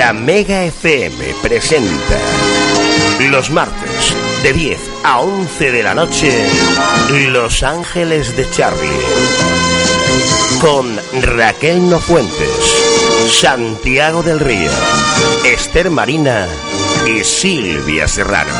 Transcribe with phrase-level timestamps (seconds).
[0.00, 2.18] La Mega FM presenta
[3.28, 6.32] los martes de 10 a 11 de la noche
[7.28, 8.88] Los Ángeles de Charlie
[10.58, 12.48] con Raquel Nofuentes,
[13.28, 14.70] Santiago del Río,
[15.44, 16.48] Esther Marina
[17.06, 18.54] y Silvia Serrano.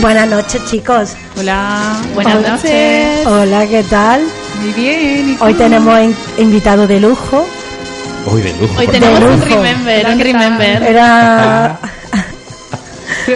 [0.00, 1.10] Buenas noches, chicos.
[1.38, 2.50] Hola, buenas Hola.
[2.52, 3.26] noches.
[3.26, 4.22] Hola, ¿qué tal?
[4.62, 5.36] Muy bien.
[5.40, 7.44] Hoy tenemos in- invitado de lujo.
[8.26, 8.78] Hoy de lujo.
[8.78, 9.34] Hoy tenemos favor.
[9.34, 9.54] un lujo.
[9.62, 10.82] remember, Hola, un remember.
[10.82, 11.78] Era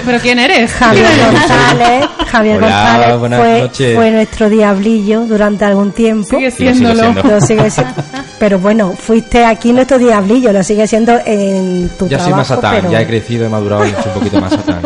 [0.07, 0.73] ¿Pero quién eres?
[0.73, 2.05] Javier González.
[2.31, 3.95] Javier Hola, González buenas fue, noches.
[3.97, 6.29] fue nuestro diablillo durante algún tiempo.
[6.37, 7.03] Sigue siéndolo.
[7.03, 7.23] siendo.
[7.25, 7.95] Lo sigue siendo.
[8.39, 12.37] Pero bueno, fuiste aquí nuestro diablillo, lo sigue siendo en tu Ya soy trabajo.
[12.37, 14.83] más satán, pero- ya he crecido, he madurado y soy un poquito más satán.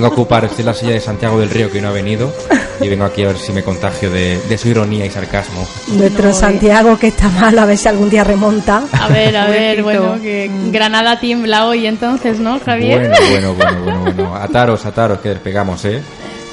[0.00, 2.32] Vengo a ocupar, estoy en la silla de Santiago del Río que no ha venido
[2.80, 5.68] y vengo aquí a ver si me contagio de, de su ironía y sarcasmo.
[5.88, 6.32] Nuestro No.
[6.32, 8.82] Santiago que está mal, a ver si algún día remonta.
[8.92, 13.10] A ver, a ver, bueno, que Granada tiembla hoy entonces, ¿no, Javier?
[13.10, 14.36] Bueno, bueno, bueno, bueno, bueno.
[14.36, 16.00] Ataros, ataros, que despegamos, ¿eh?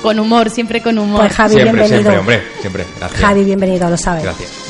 [0.01, 1.21] Con humor, siempre con humor.
[1.21, 2.11] Pues Javi, siempre, bienvenido.
[2.11, 2.85] siempre, hombre, siempre.
[2.99, 3.21] Gracias.
[3.21, 4.23] Javi, bienvenido, lo sabes.
[4.23, 4.66] Gracias.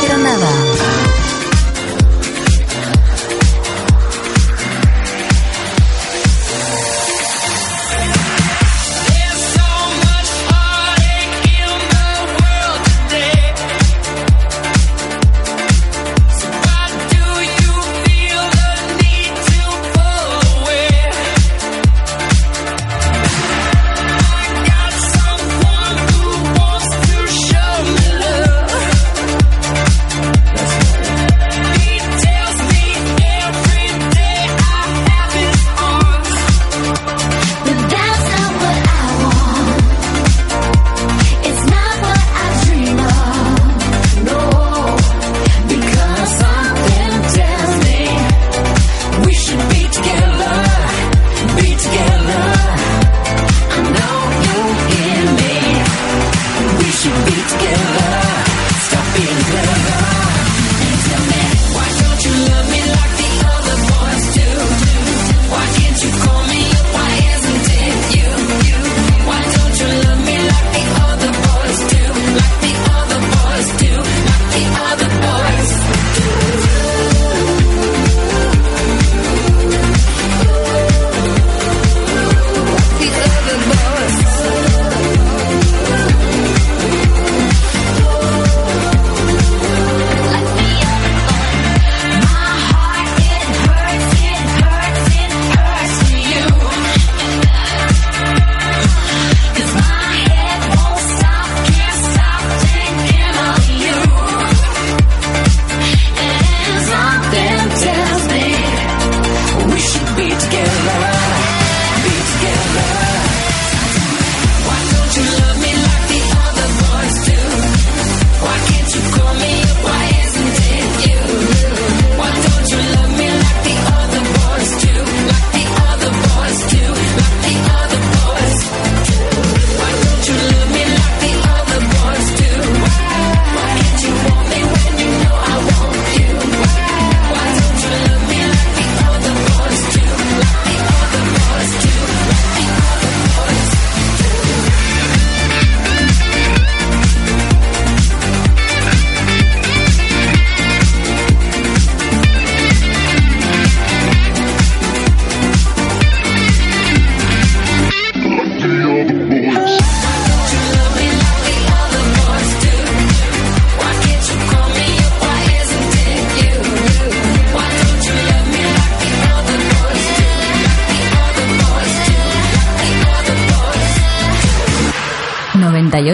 [0.00, 1.05] Granada.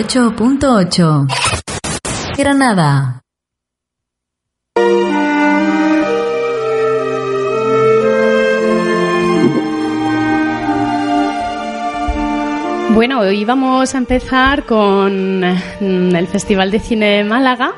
[0.02, 1.26] 98.8
[2.36, 3.22] Granada.
[12.90, 17.72] Bueno, hoy vamos a empezar con mm, el Festival de Cine de Málaga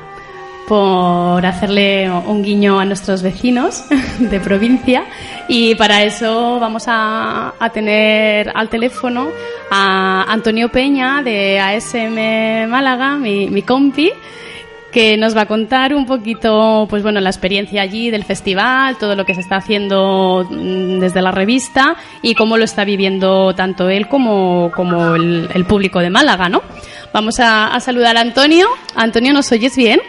[0.67, 3.83] por hacerle un guiño a nuestros vecinos
[4.19, 5.05] de provincia
[5.47, 9.27] y para eso vamos a, a tener al teléfono
[9.77, 14.11] Antonio Peña de ASM Málaga, mi, compi,
[14.91, 19.15] que nos va a contar un poquito, pues bueno, la experiencia allí del festival, todo
[19.15, 23.89] lo que se está haciendo mm, desde la revista y cómo lo está viviendo tanto
[23.89, 26.61] él como, como el, el público de Málaga, ¿no?
[27.13, 28.67] Vamos a, a saludar a Antonio.
[28.95, 29.99] Antonio, ¿nos oyes bien?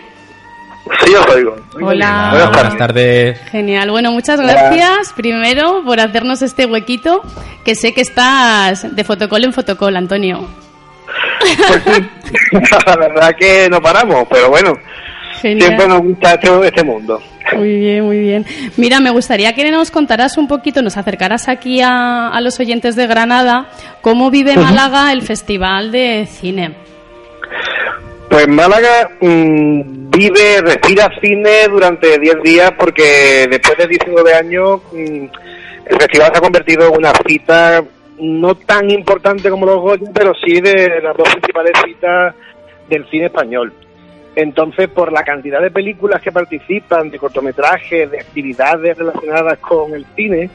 [1.05, 1.56] Sí, os oigo.
[1.81, 2.50] Hola.
[2.53, 3.41] Buenas tardes.
[3.50, 3.91] Genial.
[3.91, 7.23] Bueno, muchas gracias primero por hacernos este huequito,
[7.65, 10.47] que sé que estás de fotocol en fotocol, Antonio.
[11.41, 12.06] Pues sí,
[12.87, 14.75] la verdad que no paramos, pero bueno,
[15.41, 15.67] Genial.
[15.67, 17.21] siempre nos gusta este, este mundo.
[17.55, 18.47] Muy bien, muy bien.
[18.77, 22.97] Mira, me gustaría que nos contaras un poquito, nos acercaras aquí a, a los oyentes
[22.97, 23.69] de Granada,
[24.03, 26.75] cómo vive Málaga el Festival de Cine.
[28.28, 35.26] Pues Málaga mm, vive, respira cine durante 10 días porque después de 19 años mm,
[35.87, 37.84] el festival se ha convertido en una cita
[38.19, 42.34] no tan importante como los Goya, pero sí de las dos principales citas
[42.88, 43.73] del cine español.
[44.34, 50.05] Entonces, por la cantidad de películas que participan, de cortometrajes, de actividades relacionadas con el
[50.14, 50.50] cine,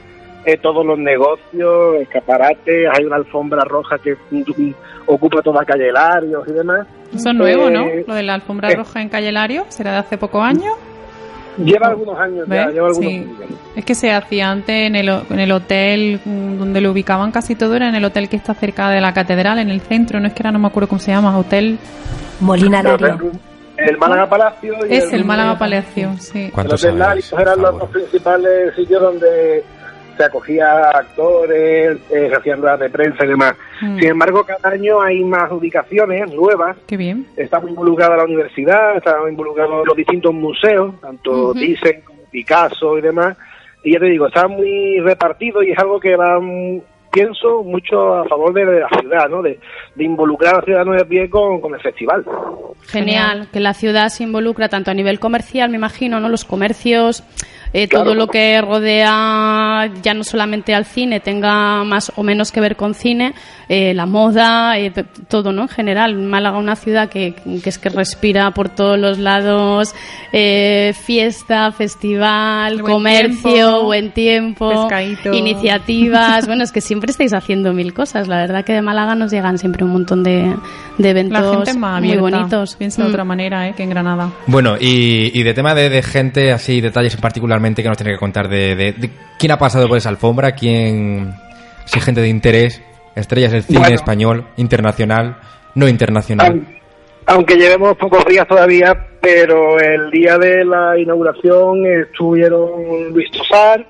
[0.45, 4.15] eh, todos los negocios, escaparates, hay una alfombra roja que
[5.07, 6.87] ocupa toda calle Larios y demás.
[7.13, 7.85] Eso es nuevo, ¿no?
[7.87, 8.75] Eh, Lo de la alfombra eh.
[8.75, 10.73] roja en Calle Lario, será de hace pocos años.
[11.57, 12.73] Lleva algunos años ya, ¿Ves?
[12.73, 13.17] lleva algunos Sí.
[13.17, 13.39] años.
[13.75, 17.55] Es que se hacía antes en el, en el hotel mm, donde lo ubicaban casi
[17.55, 20.27] todo, era en el hotel que está cerca de la catedral, en el centro, no
[20.27, 21.77] es que ahora no me acuerdo cómo se llama, hotel.
[22.39, 23.31] Molina Lario.
[23.77, 26.13] El Málaga Palacio y Es el Málaga Palacio.
[26.19, 26.45] Sí.
[26.45, 29.63] El ¿Cuánto Hotel Larios eran los dos principales sitios donde
[30.17, 33.55] se acogía a actores, eh, se hacían ruedas de prensa y demás.
[33.81, 33.99] Mm.
[33.99, 36.77] Sin embargo, cada año hay más ubicaciones nuevas.
[36.87, 37.25] Qué bien.
[37.35, 41.53] Está muy involucrada la universidad, están involucrados los distintos museos, tanto.
[41.53, 43.37] Thyssen como Picasso y demás.
[43.83, 46.81] Y ya te digo, está muy repartido y es algo que va, mm,
[47.11, 49.41] pienso, mucho a favor de la ciudad, ¿no?
[49.41, 49.59] De,
[49.95, 52.25] de involucrar a la ciudad de pie con, con el festival.
[52.83, 56.29] Genial, que la ciudad se involucra tanto a nivel comercial, me imagino, ¿no?
[56.29, 57.23] Los comercios,
[57.73, 58.05] eh, Claro.
[58.05, 62.75] todo lo que rodea ya no solamente al cine, tenga más o menos que ver
[62.75, 63.33] con cine,
[63.69, 64.91] eh, la moda, eh,
[65.29, 65.63] todo, ¿no?
[65.63, 67.33] En general, Málaga una ciudad que,
[67.63, 69.95] que es que respira por todos los lados,
[70.33, 74.87] eh, fiesta, festival, Buen comercio, tiempo, buen tiempo,
[75.31, 79.31] iniciativas, bueno, es que siempre estáis haciendo mil cosas, la verdad que de Málaga nos
[79.31, 80.53] llegan siempre un montón de,
[80.97, 82.37] de eventos La gente es más muy abierta.
[82.37, 82.75] bonitos.
[82.75, 83.11] Piensa de Mm.
[83.11, 83.73] otra manera, ¿eh?
[83.75, 84.29] Que en Granada.
[84.47, 87.15] Bueno, y, y de tema de, de gente, así, detalles
[87.61, 89.09] que nos tiene que contar de, de- de
[89.39, 91.33] quién ha pasado por esa alfombra, quién,
[91.85, 92.81] si gente de interés,
[93.15, 93.95] estrellas del cine Bueno.
[93.95, 95.37] español, internacional,
[95.75, 96.51] no internacional.
[96.53, 96.67] Aun-
[97.27, 103.85] Aunque llevemos pocos días todavía, pero el día de la inauguración estuvieron Luis Tosar,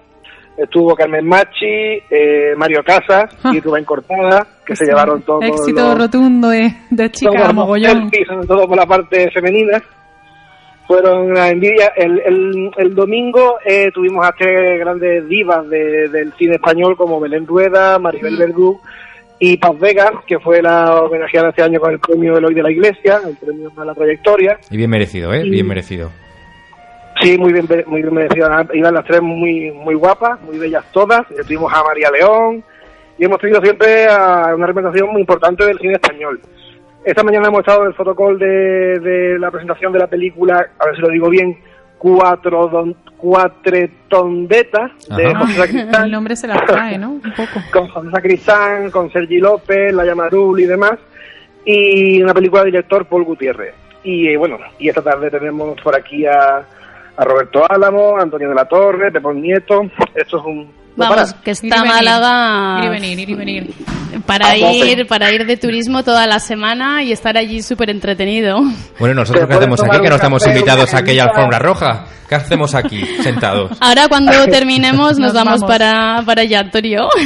[0.58, 3.52] estuvo Carmen Machi, eh, Mario Casas Ah.
[3.54, 8.10] y Rubén Cortada, que se llevaron todos Éxito los, rotundo de, de chica mogollón.
[8.10, 9.82] selfies, sobre todo por la parte femenina.
[10.92, 11.94] Fueron la envidia.
[11.96, 17.18] El, el, el domingo eh, tuvimos a tres grandes divas de- del cine español como
[17.18, 18.78] Belén Rueda, Maribel Verdú
[19.40, 22.72] y Paz Vega, que fue la homenajeada este año con el premio Eloy de la
[22.72, 24.60] Iglesia, el premio a la trayectoria.
[24.70, 25.44] Y bien merecido, ¿eh?
[25.46, 26.12] Y- Bien merecido.
[27.22, 28.68] Sí, muy bien, muy bien merecidas.
[28.74, 31.26] Iban las tres muy muy guapas, muy bellas todas.
[31.48, 32.64] Tuvimos a María León
[33.18, 36.42] y hemos tenido siempre a una representación muy importante del cine español.
[37.04, 40.86] Esta mañana hemos estado en el fotocall de, de la presentación de la película, a
[40.86, 41.58] ver si lo digo bien,
[41.98, 45.40] Cuatro don, Cuatretondeta, de Ajá.
[45.40, 47.12] José Sacristán El nombre se la trae, ¿no?
[47.12, 47.62] Un poco.
[47.72, 50.98] con José Sacristán, con Sergi López, La Llamarul y demás,
[51.64, 53.76] y una película del director Paul Gutiérrez.
[54.04, 56.66] Y eh, bueno, y esta tarde tenemos por aquí a,
[57.18, 59.84] a Roberto Álamo, Antonio de la Torre, Pepón Nieto.
[60.16, 60.81] Esto es un...
[60.96, 63.74] Vamos, que Ir está venir, Málaga Ir y venir, ir y venir.
[64.26, 68.60] para ir para ir de turismo toda la semana y estar allí súper entretenido.
[69.00, 70.00] Bueno, ¿nosotros qué hacemos aquí?
[70.02, 72.06] Que no estamos invitados a aquella alfombra roja.
[72.28, 73.72] ¿Qué hacemos aquí, sentados?
[73.82, 75.70] Ahora cuando terminemos nos, Nos vamos, vamos.
[75.70, 77.10] para, para allá, Antonio.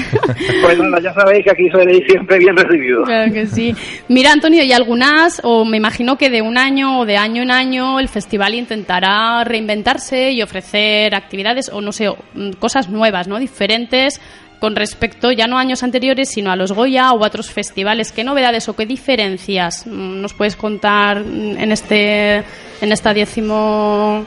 [0.62, 3.06] Pues nada, ya sabéis que aquí sois siempre bien recibidos.
[3.06, 3.76] Claro que sí.
[4.08, 7.52] Mira, Antonio, y algunas, o me imagino que de un año o de año en
[7.52, 13.38] año el festival intentará reinventarse y ofrecer actividades o no sé, mm, cosas nuevas, ¿no?
[13.56, 14.20] Diferentes
[14.60, 18.12] con respecto ya no a años anteriores, sino a los Goya o a otros festivales.
[18.12, 22.44] ¿Qué novedades o qué diferencias mm, nos puedes contar mm, en este
[22.82, 24.26] en esta décimo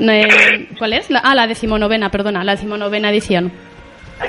[0.00, 1.10] eh, ¿Cuál es?
[1.10, 3.52] La, ah, la decimonovena, perdona, la decimonovena edición.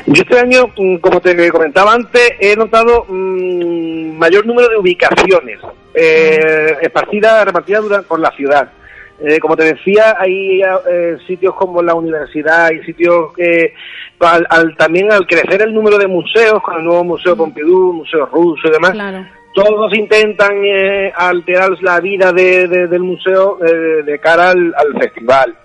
[0.05, 5.59] Yo este año, mm, como te comentaba antes, he notado mm, mayor número de ubicaciones
[5.95, 8.69] eh, esparcidas, repartidas por la ciudad.
[9.19, 13.73] Eh, como te decía, hay eh, sitios como la universidad, hay sitios que
[14.19, 18.27] al, al- también al crecer el número de museos, con el nuevo Museo Pompidou, Museo
[18.27, 19.25] Ruso y demás, Claro.
[19.55, 24.99] todos intentan eh, alterar la vida de- de- del museo eh, de cara al, al
[25.01, 25.55] festival.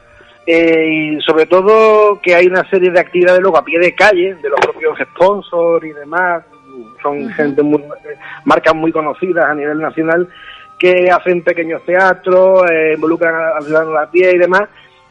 [0.46, 4.34] Eh, y sobre todo que hay una serie de actividades luego a pie de calle,
[4.34, 6.42] de los propios sponsors y demás,
[7.02, 7.82] son gente muy,
[8.44, 10.26] marcas muy conocidas a nivel nacional,
[10.82, 14.64] que hacen pequeños teatros, eh, involucran a- al ciudadano a pie y demás.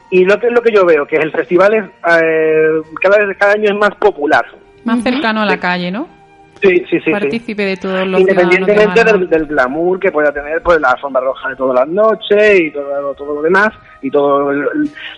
[0.09, 1.85] Y lo que es lo que yo veo, que el festival es,
[2.21, 4.45] eh, cada vez cada año es más popular.
[4.83, 6.09] Más cercano a la calle, ¿no?
[6.61, 6.99] Sí, sí, sí.
[7.05, 7.11] sí.
[7.11, 11.47] Partícipe de todos los Independientemente del, del glamour que pueda tener pues la alfombra roja
[11.49, 13.69] de todas las noches y todo, todo lo demás
[14.01, 14.53] y toda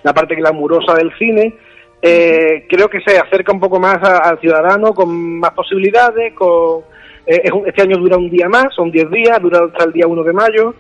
[0.04, 1.56] la parte glamurosa del cine,
[2.02, 6.34] eh, creo que se acerca un poco más a- al ciudadano con más posibilidades.
[6.36, 6.94] con
[7.26, 9.94] eh, es un- Este año dura un día más, son 10 días, dura hasta el
[9.94, 10.76] día 1 de mayo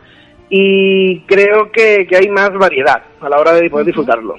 [0.50, 4.35] y creo que, que hay más variedad a la hora de poder disfrutarlo.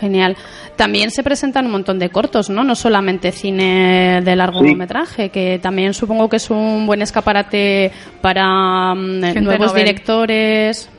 [0.00, 0.36] Genial.
[0.74, 2.64] También se presentan un montón de cortos, ¿no?
[2.64, 9.22] No solamente cine de largometraje, que también supongo que es un buen escaparate para mm,
[9.22, 9.84] Gente nuevos novel.
[9.84, 10.90] directores.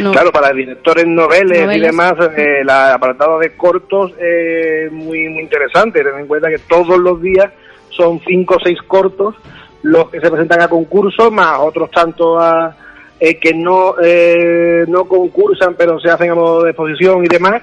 [0.00, 0.10] No.
[0.12, 1.86] Claro, para directores noveles, y Noveles.
[1.90, 6.02] demás, eh, el apartado de cortos es muy, muy interesante.
[6.02, 7.50] Ten en cuenta que todos los días
[7.96, 9.34] son cinco o seis cortos
[9.82, 12.74] los que se presentan a concurso, más otros tantos a,
[13.20, 17.62] eh, que no, eh, no concursan, pero se hacen a modo de exposición y demás.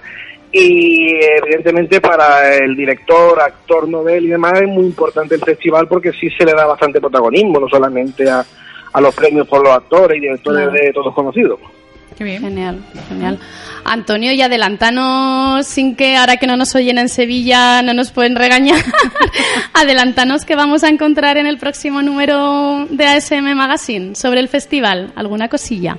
[0.51, 6.11] Y evidentemente para el director, actor, novel y demás es muy importante el festival porque
[6.11, 8.45] sí se le da bastante protagonismo, no solamente a,
[8.93, 10.85] a los premios por los actores y directores Claro.
[10.85, 11.59] de todos conocidos.
[12.21, 12.41] Qué bien.
[12.43, 12.77] Genial,
[13.09, 13.39] genial.
[13.83, 18.35] Antonio, y adelantanos, sin que ahora que no nos oyen en Sevilla no nos pueden
[18.35, 18.79] regañar,
[19.73, 25.11] adelantanos que vamos a encontrar en el próximo número de ASM Magazine sobre el festival.
[25.15, 25.97] ¿Alguna cosilla?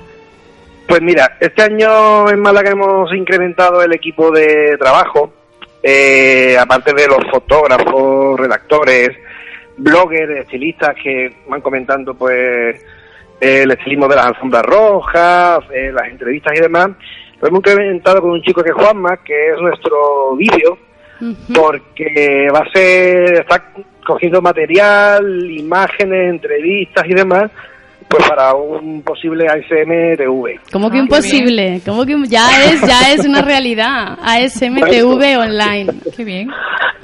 [0.87, 5.33] Pues mira, este año en Málaga hemos incrementado el equipo de trabajo,
[5.83, 9.09] eh, aparte de los fotógrafos, redactores,
[9.75, 12.79] bloggers, estilistas que van comentando pues
[13.43, 16.91] el estilismo de las alfombras rojas, eh, las entrevistas y demás.
[17.41, 20.77] Lo hemos incrementado con un chico que es Juanma, que es nuestro vídeo,
[21.53, 23.63] porque va a ser, está
[24.05, 27.51] cogiendo material, imágenes, entrevistas y demás,
[28.07, 30.59] pues para un posible ASM TV.
[30.71, 31.81] ¿Cómo que Ah, imposible?
[31.85, 34.17] ¿Cómo que ya es, ya es una realidad?
[34.23, 35.91] ASMTV online.
[36.15, 36.49] Qué bien.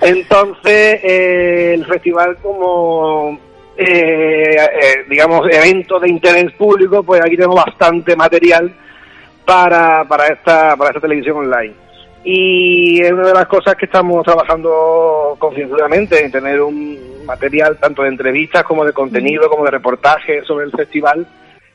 [0.01, 3.37] Entonces, eh, el festival como,
[3.79, 8.73] eh, eh, digamos, evento de interés público, pues aquí tenemos bastante material
[9.45, 11.73] para, para, esta, para esta televisión online.
[12.25, 18.01] Y es una de las cosas que estamos trabajando concienzudamente, en tener un material tanto
[18.03, 21.25] de entrevistas como de contenido, como de reportajes sobre el festival,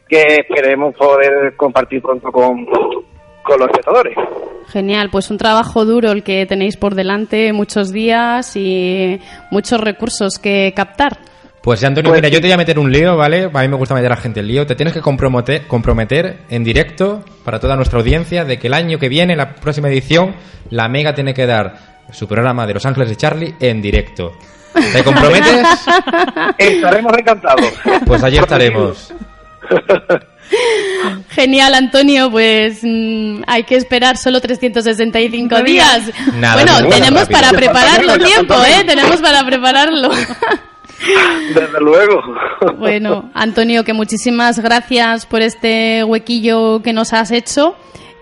[0.07, 4.15] que esperemos poder compartir pronto con, con los espectadores.
[4.69, 9.19] Genial, pues un trabajo duro el que tenéis por delante, muchos días y
[9.51, 11.17] muchos recursos que captar.
[11.65, 13.49] Pues ya, Antonio, Pues mira, yo te voy a meter un lío, ¿vale?
[13.51, 14.67] A mí me gusta meter a la gente en lío.
[14.67, 18.99] Te tienes que comprometer, comprometer en directo para toda nuestra audiencia de que el año
[18.99, 20.35] que viene, la próxima edición,
[20.69, 24.37] la Mega tiene que dar su programa de Los Ángeles de Charlie en directo.
[24.93, 25.67] ¿Te comprometes?
[26.59, 27.73] Estaremos encantados.
[28.05, 29.15] Pues allí estaremos.
[31.31, 36.11] Genial, Antonio, pues mm, hay que esperar solo 365 días.
[36.35, 38.85] Nada, bueno, bueno, tenemos para prepararlo tiempo, ¿eh?
[38.85, 40.11] Tenemos para prepararlo.
[41.55, 42.23] Desde luego.
[42.79, 47.77] bueno, Antonio, que muchísimas gracias por este huequillo que nos has hecho.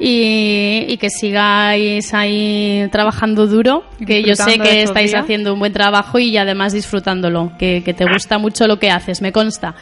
[0.04, 5.22] Y, y que sigáis ahí trabajando duro, que yo sé que estáis días.
[5.22, 9.22] haciendo un buen trabajo y además disfrutándolo, que, que te gusta mucho lo que haces,
[9.22, 9.76] me consta.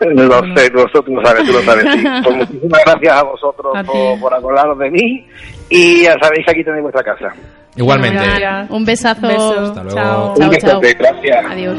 [0.00, 1.84] Lo sé, vosotros lo sabes, tú lo sabes.
[1.84, 2.04] Sí.
[2.24, 5.26] Pues muchísimas gracias a vosotros A por, por acordaros de mí
[5.74, 7.34] y ya sabéis que aquí tenéis vuestra casa.
[7.76, 8.14] Igualmente.
[8.16, 8.70] Gracias.
[8.70, 9.26] Un besazo.
[9.26, 9.60] Beso.
[9.60, 9.96] Hasta luego.
[9.96, 10.34] Chao.
[10.36, 11.44] Chao, Un besote, gracias.
[11.50, 11.76] Adiós.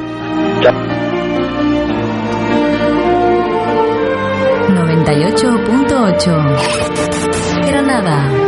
[0.62, 0.74] Chao.
[4.68, 8.45] 98.8 Granada.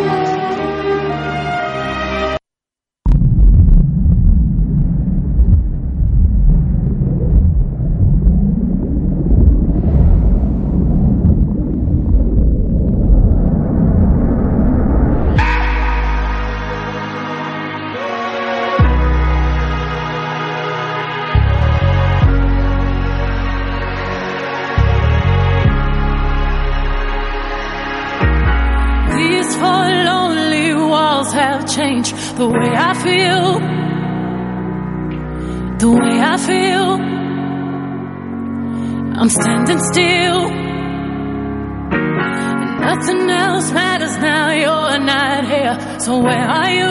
[46.07, 46.85] So where are you?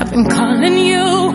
[0.00, 1.27] I've been calling you.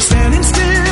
[0.00, 0.83] Standing still.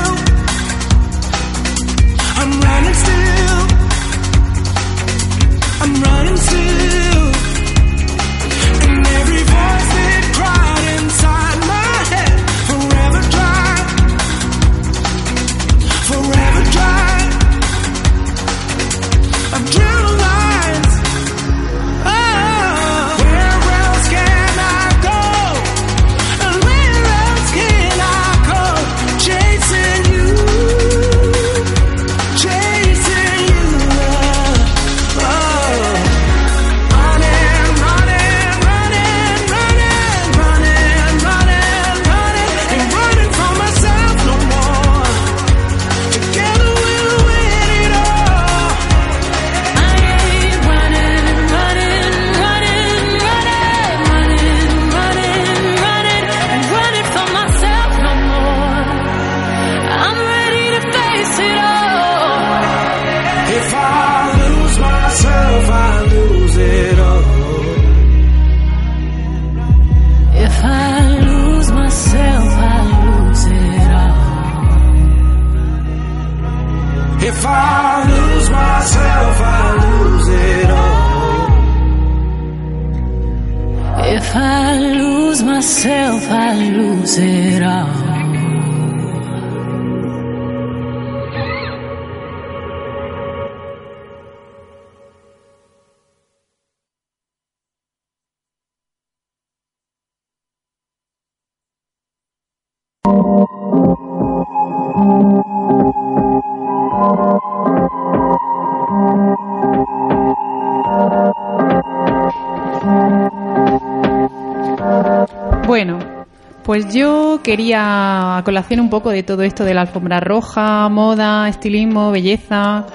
[116.73, 121.47] Pues yo quería a colación un poco de todo esto de la alfombra roja, moda,
[121.47, 122.87] estilismo, belleza.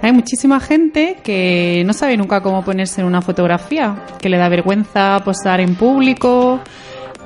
[0.00, 4.48] Hay muchísima gente que no sabe nunca cómo ponerse en una fotografía, que le da
[4.48, 6.60] vergüenza posar en público,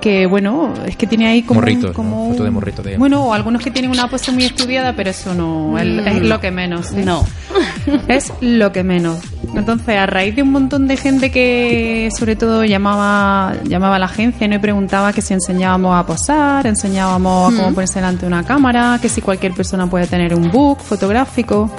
[0.01, 2.23] que bueno, es que tiene ahí como, un- como ¿no?
[2.25, 2.99] un- Foto de morrito, digamos.
[2.99, 6.41] Bueno, o algunos que tienen una pose muy estudiada, pero eso no es, es lo
[6.41, 6.91] que menos.
[6.93, 7.05] ¿eh?
[7.05, 7.25] No.
[8.09, 9.21] Es lo que menos.
[9.55, 14.07] Entonces, a raíz de un montón de gente que sobre todo llamaba llamaba a la
[14.07, 14.55] agencia ¿no?
[14.55, 18.99] y preguntaba que si enseñábamos a posar, enseñábamos a cómo ponerse delante de una cámara,
[19.03, 21.71] que si cualquier persona puede tener un book fotográfico.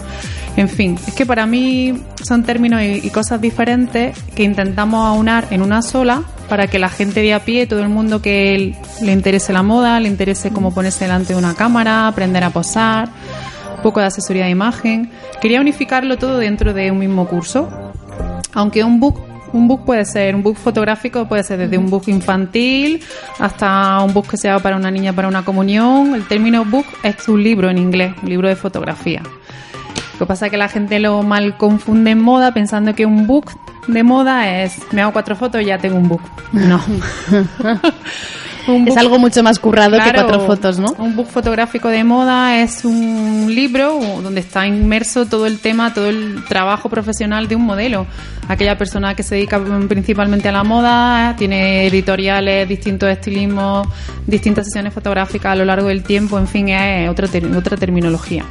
[0.58, 5.48] En fin, es que para mí son términos y, y cosas diferentes que intentamos aunar
[5.50, 9.12] en una sola para que la gente de a pie, todo el mundo que le
[9.14, 13.08] interese la moda, le interese cómo ponerse delante de una cámara, aprender a posar,
[13.82, 15.12] poco de asesoría de imagen.
[15.42, 17.70] Quería unificarlo todo dentro de un mismo curso.
[18.54, 19.20] Aunque un book,
[19.54, 23.02] un book puede ser, un book fotográfico puede ser desde un book infantil
[23.40, 26.16] hasta un book que sea para una niña para una comunión.
[26.16, 29.22] El término book es un libro en inglés, un libro de fotografía.
[30.14, 33.26] Lo que pasa es que la gente lo mal confunde en moda pensando que un
[33.26, 33.52] book
[33.88, 36.22] de moda es me hago cuatro fotos y ya tengo un book.
[36.52, 36.80] No.
[38.86, 40.94] Es algo mucho más currado que cuatro fotos, ¿no?
[40.98, 46.08] Un book fotográfico de moda es un libro donde está inmerso todo el tema, todo
[46.10, 48.06] el trabajo profesional de un modelo.
[48.48, 53.88] Aquella persona que se dedica principalmente a la moda, tiene editoriales, distintos estilismos,
[54.28, 58.46] distintas sesiones fotográficas a lo largo del tiempo, en fin, es otra, ter- otra terminología.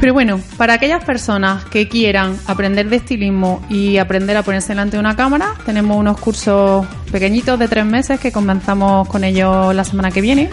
[0.00, 4.96] Pero bueno, para aquellas personas que quieran aprender de estilismo y aprender a ponerse delante
[4.96, 9.84] de una cámara, tenemos unos cursos pequeñitos de tres meses que comenzamos con ellos la
[9.84, 10.50] semana que viene,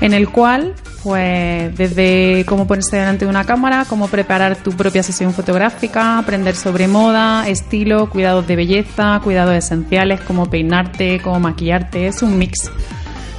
[0.00, 5.02] en el cual, pues, desde cómo ponerse delante de una cámara, cómo preparar tu propia
[5.02, 12.06] sesión fotográfica, aprender sobre moda, estilo, cuidados de belleza, cuidados esenciales, cómo peinarte, cómo maquillarte,
[12.06, 12.70] es un mix.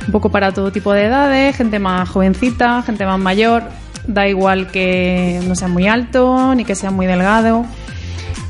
[0.06, 3.64] Un poco para todo tipo de edades, gente más jovencita, gente más mayor,
[4.08, 7.66] da igual que no sea muy alto ni que sea muy delgado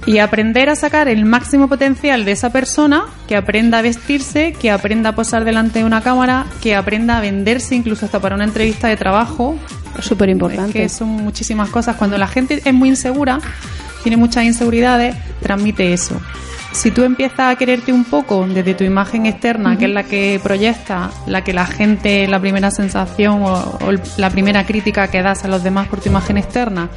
[0.09, 4.71] y aprender a sacar el máximo potencial de esa persona, que aprenda a vestirse, que
[4.71, 8.45] aprenda a posar delante de una cámara, que aprenda a venderse incluso hasta para una
[8.45, 9.55] entrevista de trabajo.
[9.99, 10.73] Súper importante.
[10.73, 11.95] Que son muchísimas cosas.
[11.95, 13.37] Cuando la gente es muy insegura,
[14.01, 16.19] tiene muchas inseguridades, transmite eso.
[16.71, 20.39] Si tú empiezas a quererte un poco desde tu imagen externa, que es la que
[20.41, 25.45] proyecta, la que la gente, la primera sensación o, o la primera crítica que das
[25.45, 26.89] a los demás por tu imagen externa,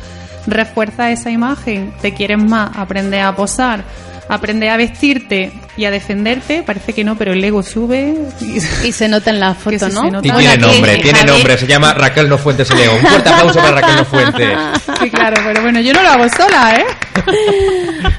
[0.46, 3.82] refuerza esa imagen, te quieres más, aprende a posar,
[4.28, 8.92] aprende a vestirte y a defenderte, parece que no, pero el ego sube y, Y
[8.92, 10.10] se nota en la foto, ¿no?
[10.10, 10.26] nota.
[10.26, 12.96] Y Bueno, tiene nombre, tiene nombre, se llama Raquel No Fuentes el León.
[12.96, 14.58] Un fuerte aplauso para Raquel No Fuentes.
[15.02, 16.84] Sí, claro, pero bueno, yo no lo hago sola, ¿eh?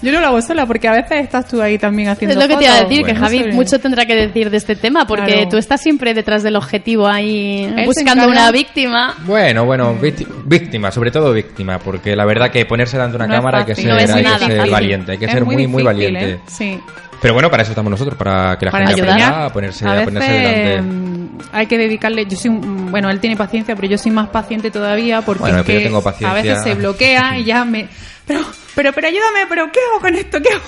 [0.00, 2.48] Yo no lo hago sola porque a veces estás tú ahí también haciendo Es lo
[2.48, 5.06] que te iba a decir, que Javi sobre- mucho tendrá que decir de este tema,
[5.06, 5.48] porque Claro.
[5.48, 9.14] tú estás siempre detrás del objetivo ahí, buscando una víctima.
[9.24, 13.26] Bueno, bueno, vícti- víctima, sobre todo víctima, porque la verdad que ponerse delante de una
[13.26, 14.72] No cámara hay que ser, No es hay que nada ser fácil.
[14.72, 16.30] valiente, hay que Es ser muy, muy, difícil, valiente.
[16.30, 16.38] ¿eh?
[16.46, 16.80] Sí.
[17.20, 19.20] Pero bueno, para eso estamos nosotros, para que la Para gente ayudar.
[19.20, 20.80] aprenda a ponerse, a ponerse delante.
[20.82, 24.28] mm, hay que dedicarle yo soy un- bueno él tiene paciencia pero yo soy más
[24.28, 26.30] paciente todavía porque Bueno, es pero yo tengo paciencia.
[26.30, 27.88] a veces se bloquea y ya me
[28.28, 28.40] pero
[28.76, 30.62] pero pero ayúdame pero qué hago con esto qué hago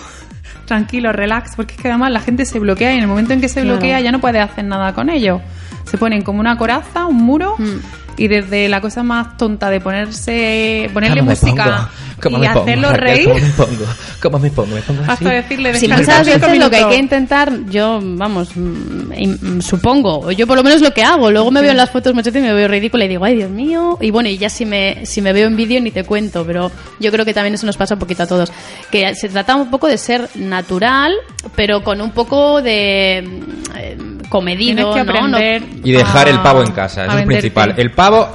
[0.66, 3.40] tranquilo relax porque es que además la gente se bloquea y en el momento en
[3.40, 3.76] que se Claro.
[3.76, 5.40] bloquea ya no puede hacer nada con ello
[5.84, 7.78] se ponen como una coraza un muro Mm.
[8.16, 11.88] y desde la cosa más tonta de ponerse ponerle ¿Cómo me música pongo?
[12.20, 13.84] ¿Cómo y me pongo, hacerlo reír ¿Cómo me pongo?
[14.22, 14.74] ¿Cómo me pongo?
[14.74, 15.10] ¿Me pongo así?
[15.12, 20.30] hasta decirle Si muchas veces lo que hay que intentar, yo, vamos, mm, im- supongo,
[20.32, 22.46] yo por lo menos lo que hago, luego me veo en las fotos muchas veces
[22.46, 25.04] y me veo ridícula y digo, ay Dios mío, y bueno, y ya si me,
[25.06, 27.76] si me veo en vídeo ni te cuento, pero yo creo que también eso nos
[27.76, 28.52] pasa un poquito a todos,
[28.90, 31.12] que se trata un poco de ser natural,
[31.56, 35.38] pero con un poco de mm, eh, comedido, que ¿no?
[35.84, 37.26] Y dejar a- el pavo en casa, es venderte.
[37.26, 37.74] principal.
[37.76, 38.28] El pavo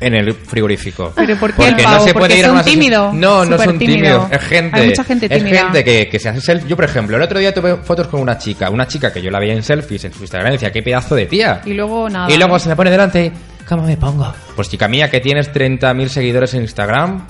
[0.00, 1.12] en el frigorífico.
[1.16, 1.96] ¿Pero por qué Porque el pavo?
[1.96, 4.30] no se Porque puede ir a son una sesión- tímidos, No, no son tímidos.
[4.30, 4.80] Es gente.
[4.80, 5.62] Hay mucha gente Es tímida.
[5.64, 6.68] gente que, que se hace selfie.
[6.68, 8.68] Yo, por ejemplo, el otro día tuve fotos con una chica.
[8.70, 11.14] Una chica que yo la veía en selfies en su Instagram y decía, qué pedazo
[11.14, 11.60] de tía.
[11.64, 13.32] y luego nada Y luego se me pone delante y,
[13.66, 14.32] ¿cómo me pongo?
[14.54, 17.26] Pues chica mía, que tienes 30.000 seguidores en Instagram.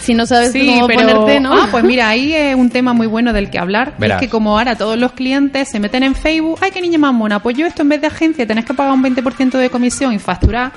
[0.00, 1.52] Si no sabes Sí, cómo pero ponerte, ¿no?
[1.54, 3.94] ah, pues mira, ahí es un tema muy bueno del que hablar.
[3.98, 4.20] Verás.
[4.22, 7.12] Es que como ahora todos los clientes se meten en Facebook, ay, qué niña más
[7.14, 10.12] mona, pues yo esto en vez de agencia tenés que pagar un 20% de comisión
[10.12, 10.72] y facturar,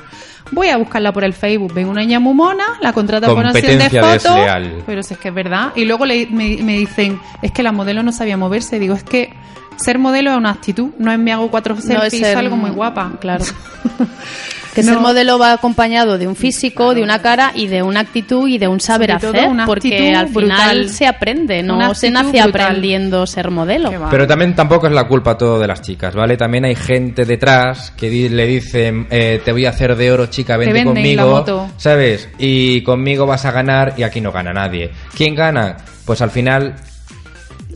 [0.51, 1.73] voy a buscarla por el Facebook.
[1.73, 4.37] Ven una niña muy mona, la contrata por una de fotos,
[4.85, 5.71] pero si es que es verdad.
[5.75, 8.79] Y luego le- me, me dicen, es que la modelo no sabía moverse.
[8.79, 9.33] Digo, es que
[9.77, 12.57] ser modelo es una actitud, no es me hago cuatro No selfies, es ser- algo
[12.57, 13.13] muy guapa.
[13.21, 13.45] Claro.
[14.73, 14.93] Que No.
[14.93, 18.57] ser modelo va acompañado de un físico, de una cara y de una actitud y
[18.57, 20.89] de un saber hacer, una porque al final brutal.
[20.89, 22.49] se aprende, no se nace brutal.
[22.49, 23.91] aprendiendo ser modelo.
[24.09, 26.37] Pero también tampoco es la culpa todo de las chicas, ¿vale?
[26.37, 30.27] También hay gente detrás que di- le dicen, eh, te voy a hacer de oro,
[30.27, 31.67] chica, vente conmigo.
[31.77, 32.29] ¿sabes?
[32.37, 34.91] Y conmigo vas a ganar y aquí no gana nadie.
[35.15, 35.77] ¿Quién gana?
[36.05, 36.90] Pues al final ¿Quién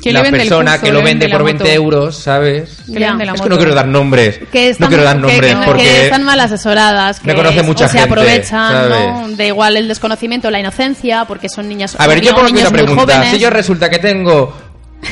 [0.03, 1.63] la persona que lo vende por moto.
[1.63, 2.83] 20 euros, ¿sabes?
[2.85, 3.49] Que le vende la es que moto.
[3.49, 4.39] no quiero dar nombres.
[4.51, 5.83] Que están, no quiero dar nombres que, porque...
[5.83, 9.29] que están mal asesoradas, que Me conoce mucha o se gente, aprovechan, ¿no?
[9.29, 13.23] De igual el desconocimiento, la inocencia, porque son niñas A ver, yo niños una pregunta.
[13.25, 14.53] Si yo resulta que tengo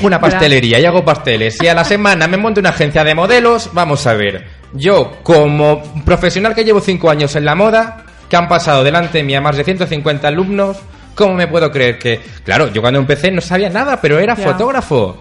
[0.02, 3.70] una pastelería y hago pasteles y a la semana me monto una agencia de modelos,
[3.74, 4.48] vamos a ver.
[4.74, 9.24] Yo, como profesional que llevo cinco años en la moda, que han pasado delante de
[9.24, 10.78] mí a más de 150 alumnos,
[11.16, 12.22] ¿cómo me puedo creer que...
[12.44, 15.18] Claro, yo cuando empecé no sabía nada, pero era fotógrafo.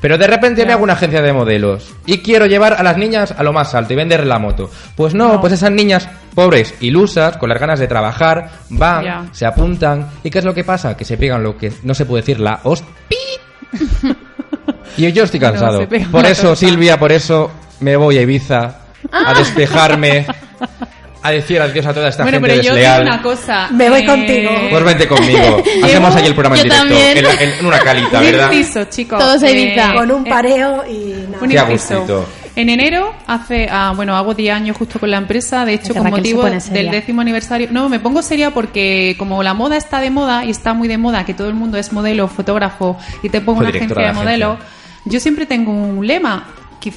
[0.00, 3.34] Pero de repente me hago una agencia de modelos y quiero llevar a las niñas
[3.36, 4.70] a lo más alto y vender la moto.
[4.94, 10.10] Pues no, pues esas niñas pobres, ilusas, con las ganas de trabajar, van, se apuntan.
[10.22, 10.96] ¿Y qué es lo que pasa?
[10.96, 13.16] Que se pegan lo que no se puede decir, la hospi.
[14.96, 15.88] y yo estoy cansado.
[16.12, 16.54] por eso.
[16.54, 18.76] Silvia, por eso me voy a Ibiza
[19.10, 20.26] a despejarme,
[21.26, 23.02] a decir adiós a toda esta bueno, gente pero yo desleal.
[23.04, 23.68] digo una cosa.
[23.72, 24.50] Me voy eh, contigo.
[24.70, 25.62] Pues vente conmigo.
[25.84, 26.88] Hacemos ahí el programa en Yo directo.
[26.88, 27.18] también.
[27.18, 28.52] En, la- en- en una calita, Un ¿verdad?
[28.52, 29.18] inciso, chicos.
[29.18, 29.94] Todos a Ibiza.
[29.94, 31.64] Con un eh, pareo y nada.
[31.66, 32.24] Un.
[32.56, 36.04] En enero, hace, ah, bueno, hago 10 años justo con la empresa, de hecho, con
[36.04, 37.68] se motivo del décimo aniversario.
[37.70, 40.96] No, me pongo seria porque como la moda está de moda y está muy de
[40.96, 44.06] moda, que todo el mundo es modelo, fotógrafo y te pongo una agencia de de
[44.06, 44.58] la modelo,
[45.04, 46.46] yo siempre tengo un lema.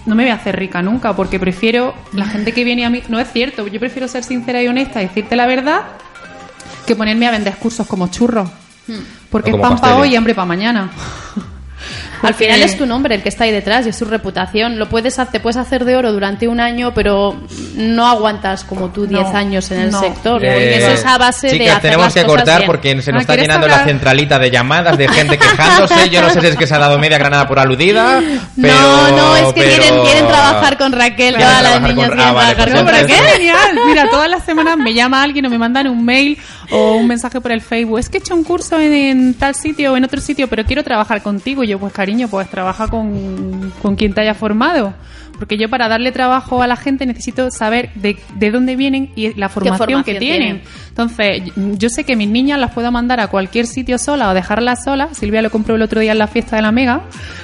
[0.06, 3.04] No me voy a hacer rica nunca porque prefiero la gente que viene a mí.
[3.10, 5.82] No es cierto, yo prefiero ser sincera y honesta, decirte la verdad,
[6.86, 8.50] que ponerme a vender cursos como churros.
[9.30, 10.92] Porque O es pan para hoy y hambre para mañana.
[12.22, 14.78] Al final es tu nombre el que está ahí detrás y es tu reputación.
[14.78, 17.40] Lo puedes, te puedes hacer de oro durante un año, pero
[17.76, 20.00] no aguantas como tú 10 No, años en el no.
[20.00, 20.44] sector.
[20.44, 22.68] Eh, y eso es a base de chicas, hacer tenemos las que cosas cortar bien.
[22.68, 23.88] porque se nos Ah, está ¿quieres llenando la hablar?
[23.90, 26.10] centralita de llamadas de gente quejándose.
[26.10, 28.22] Yo no sé si es que se ha dado media granada por aludida.
[28.62, 31.36] Pero, no, no, es que pero- quieren, quieren trabajar con Raquel.
[31.36, 33.32] Todas las niñas quieren ah, trabajar pues con No, pero entonces- Raquel.
[33.32, 33.80] qué genial.
[33.88, 36.38] Mira, todas las semanas me llama alguien o me mandan un mail
[36.72, 38.00] o un mensaje por el Facebook.
[38.00, 40.66] Es que he hecho un curso en, en tal sitio o en otro sitio, pero
[40.66, 41.64] quiero trabajar contigo.
[41.64, 44.94] Y yo, pues cariño, pues trabaja con, con quien te haya formado.
[45.40, 49.34] Porque yo para darle trabajo a la gente necesito saber de, de dónde vienen y
[49.36, 50.62] la formación, formación que tienen.
[50.90, 54.84] Entonces, yo sé que mis niñas las puedo mandar a cualquier sitio sola o dejarlas
[54.84, 55.18] solas.
[55.18, 57.04] Silvia lo compró el otro día en la fiesta de la Mega,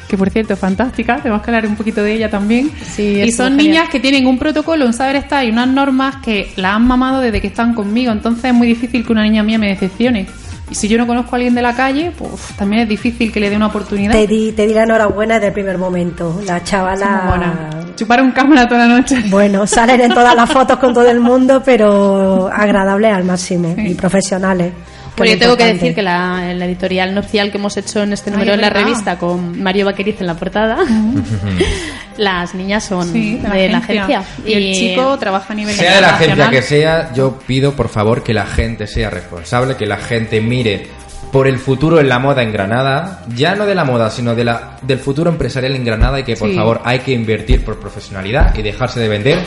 [0.10, 1.21] que por cierto es fantástica.
[1.21, 2.69] Tenemos que hablar un poquito de ella también.
[2.84, 6.51] Sí, y son niñas que tienen un protocolo, un saber estar y unas normas que
[6.58, 8.12] las han mamado desde que están conmigo.
[8.12, 10.28] Entonces es muy difícil que una niña mía me decepcione.
[10.69, 13.39] Y si yo no conozco a alguien de la calle, pues también es difícil que
[13.39, 14.13] le dé una oportunidad.
[14.13, 16.41] Te di, te di la enhorabuena desde el primer momento.
[16.45, 17.23] La chavala.
[17.28, 17.69] Mona.
[17.95, 19.23] Chupar un cámara toda la noche.
[19.30, 23.93] Bueno, salen en todas las fotos con todo el mundo, pero agradables al máximo y
[23.93, 24.73] profesionales.
[25.15, 28.04] Que Bueno, es yo tengo que decir que la, la editorial nupcial que hemos hecho
[28.04, 28.84] en este número en la verdad.
[28.84, 30.78] revista con Mario Vaqueriz en la portada,
[32.17, 34.23] las niñas son Sí, de, la agencia.
[34.45, 37.89] Y, el chico trabaja a nivel Sea de la agencia que sea, yo pido por
[37.89, 40.88] favor que la gente sea responsable, que la gente mire
[41.32, 44.45] por el futuro en la moda en Granada, ya no de la moda, sino de
[44.45, 46.56] la, del futuro empresarial en Granada y que por Sí.
[46.56, 49.39] favor hay que invertir por profesionalidad y dejarse de vender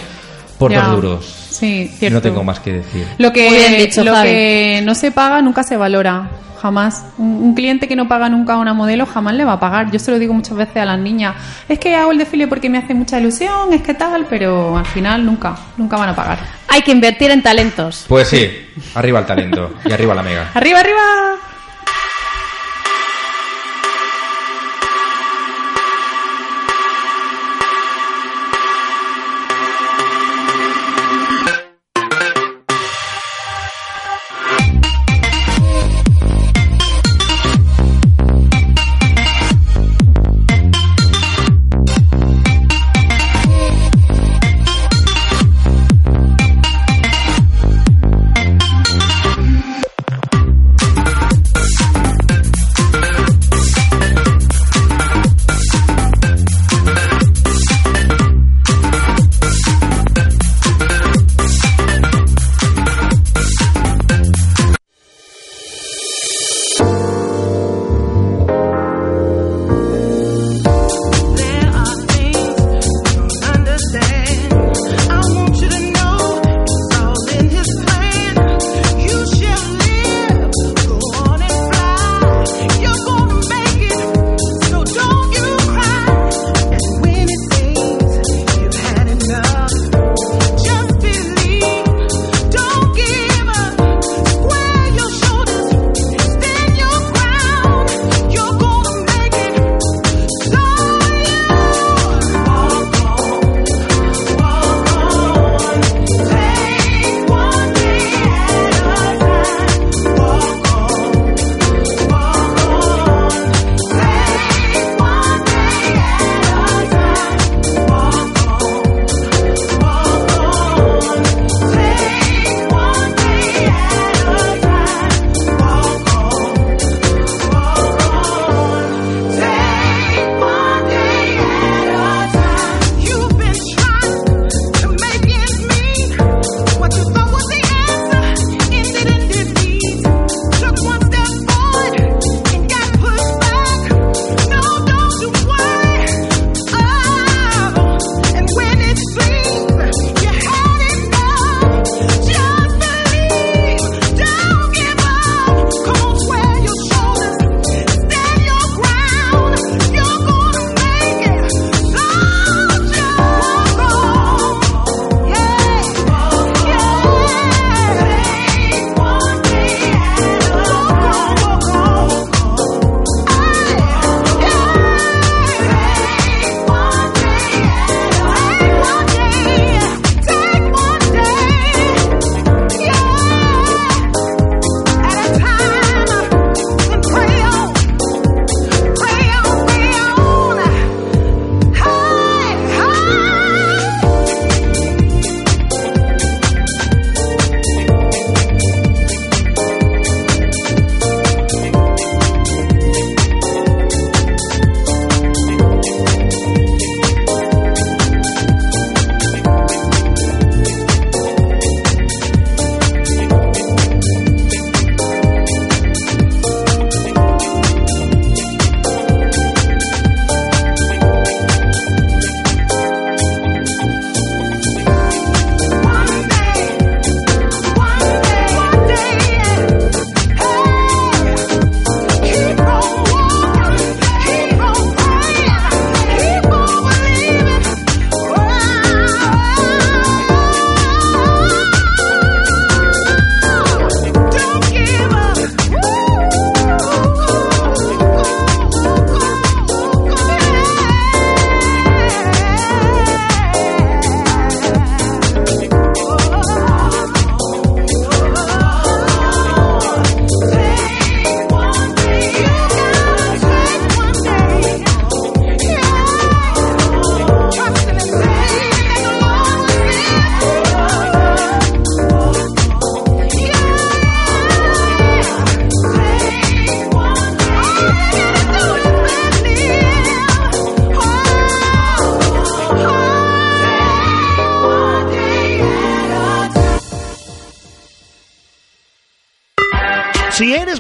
[0.59, 0.83] por Ya.
[0.83, 1.25] dos duros.
[1.51, 2.16] Sí, cierto.
[2.16, 3.07] No tengo más que decir.
[3.18, 4.29] Lo que, Muy bien dicho, lo Javi.
[4.31, 6.29] que no se paga nunca se valora.
[6.61, 7.05] Jamás.
[7.18, 9.90] Un, un cliente que no paga nunca a una modelo jamás le va a pagar.
[9.92, 11.37] Yo se lo digo muchas veces a las niñas.
[11.68, 14.85] Es que hago el desfile porque me hace mucha ilusión, es que tal, pero al
[14.87, 16.38] final nunca, nunca van a pagar.
[16.66, 18.05] Hay que invertir en talentos.
[18.09, 18.51] Pues sí,
[18.97, 20.51] arriba el talento y arriba la mega.
[20.55, 20.99] ¡Arriba, arriba!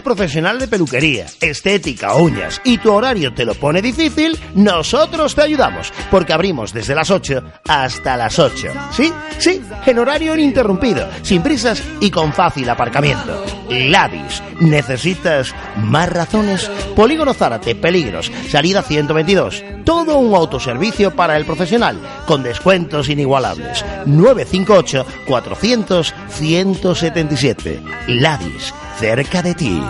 [0.08, 4.38] Profesional de peluquería, estética, uñas y tu horario te lo pone difícil?
[4.54, 8.68] Nosotros te ayudamos, porque abrimos desde las 8 hasta las 8.
[8.90, 9.12] ¿Sí?
[9.36, 13.44] Sí, en horario ininterrumpido, sin prisas y con fácil aparcamiento.
[13.68, 16.70] Ladis, ¿necesitas más razones?
[16.96, 19.62] Polígono Zárate, Peligros, salida 122.
[19.84, 23.84] Todo un autoservicio para el profesional, con descuentos inigualables.
[24.06, 27.82] 958 400 177.
[28.06, 29.80] Ladis, cerca de ti.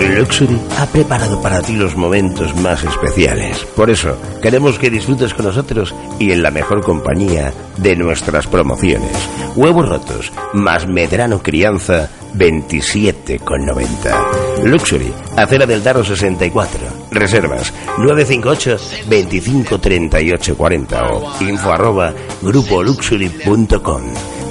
[0.00, 3.58] Luxury ha preparado para ti los momentos más especiales.
[3.76, 9.12] Por eso, queremos que disfrutes con nosotros y en la mejor compañía de nuestras promociones.
[9.54, 14.64] Huevos rotos, más medrano crianza, 27,90.
[14.64, 16.80] Luxury, acera del Darro 64.
[17.10, 24.02] Reservas, 958 25 38 40 o info arroba grupoluxury.com.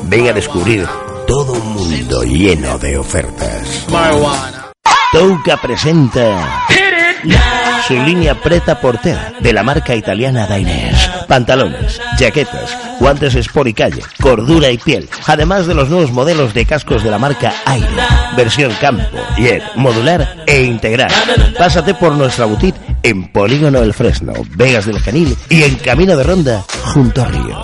[0.04, 0.88] Ven a descubrir
[1.28, 3.86] todo un mundo lleno de ofertas.
[5.12, 6.66] Touca presenta
[7.88, 11.10] su línea Preta Porter de la marca italiana Dainers.
[11.28, 16.66] Pantalones, jaquetas, guantes Sport y calle, cordura y piel, además de los nuevos modelos de
[16.66, 17.90] cascos de la marca Aire,
[18.38, 21.12] versión campo, jet, modular e integral.
[21.58, 26.24] Pásate por nuestra boutique en Polígono El Fresno, Vegas del Genil y en Camino de
[26.24, 26.64] Ronda
[26.94, 27.62] junto a Río.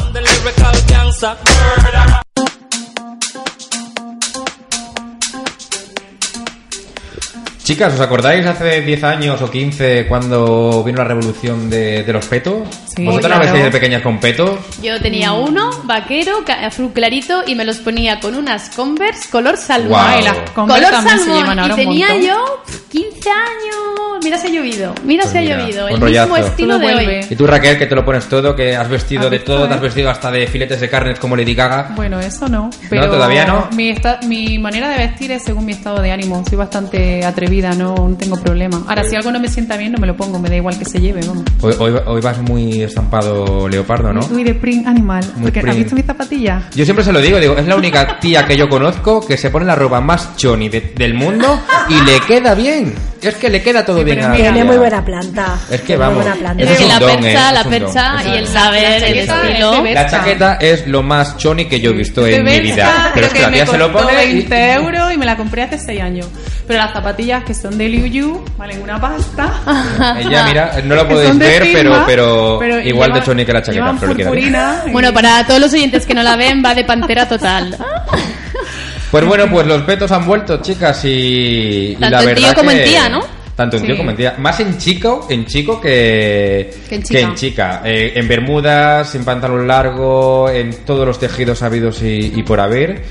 [7.63, 12.26] Chicas, ¿os acordáis hace 10 años o 15 cuando vino la revolución de, de los
[12.26, 12.67] petos?
[12.96, 13.44] Sí, ¿Vosotras claro.
[13.46, 14.60] no habéis de pequeñas con petos?
[14.82, 20.00] Yo tenía uno, vaquero, azul clarito, y me los ponía con unas Converse color salmón.
[20.24, 21.38] Las Converse color se salmón.
[21.38, 22.26] llevan ahora y tenía montón.
[22.28, 24.24] yo pf, 15 años.
[24.24, 24.94] Mira, se ha llovido.
[25.04, 25.86] Mira, Pues se ha llovido.
[25.88, 26.34] un El rollazo.
[26.34, 27.26] mismo estilo de hoy.
[27.30, 29.66] Y tú, Raquel, que te lo pones todo, que has vestido ¿Has de visto, todo,
[29.66, 29.68] eh?
[29.68, 31.92] te has vestido hasta de filetes de carnes como Lady Gaga.
[31.96, 32.70] Bueno, eso no.
[32.90, 33.68] Pero ¿Todavía no?
[33.76, 36.42] Mi, esta- mi manera de vestir es según mi estado de ánimo.
[36.48, 38.82] Soy bastante atrevida, no, no tengo problema.
[38.88, 40.40] Ahora, si algo no me sienta bien, no me lo pongo.
[40.40, 41.44] Me da igual que se lleve, vamos.
[41.62, 44.22] Hoy, hoy, hoy vas muy estampado leopardo, ¿no?
[44.32, 45.24] Uy, de print animal.
[45.36, 46.63] Muy Porque, ¿Has visto mis zapatillas?
[46.76, 49.50] Yo siempre se lo digo, digo, es la única tía que yo conozco que se
[49.50, 52.93] pone la ropa más choni de- del mundo y le queda bien.
[53.24, 55.58] Es que le queda todo Sí, bien Tiene muy buena planta.
[55.70, 59.18] Es que vamos, es un la don, percha, eh, la percha y el saber, el
[59.20, 59.84] estilo.
[59.84, 63.12] La chaqueta es lo más choni que yo he visto en mi vida.
[63.14, 64.34] Pero es que tía se lo pone y...
[64.36, 66.28] 20 euros y me la compré hace 6 años.
[66.68, 70.16] Pero las zapatillas que son de Liu Yu valen una pasta.
[70.20, 71.64] Ella, mira, no lo Que podéis ver,
[72.06, 74.56] pero, pero, igual de choni que la chaqueta, pero le queda bien.
[74.91, 77.78] Bueno, para todos los oyentes que no la ven, va de pantera total.
[79.14, 82.53] Pues bueno, pues los petos han vuelto, chicas, y, y Tanto la en verdad tío
[82.55, 83.20] como que- en tía, ¿no?
[83.55, 84.34] Tanto en tío como en tía.
[84.39, 87.32] Más en chico, en chico que, Que en chica.
[87.36, 87.82] chica.
[87.86, 93.03] Eh, en bermudas, en pantalón largo, en todos los tejidos habidos y, y por haber.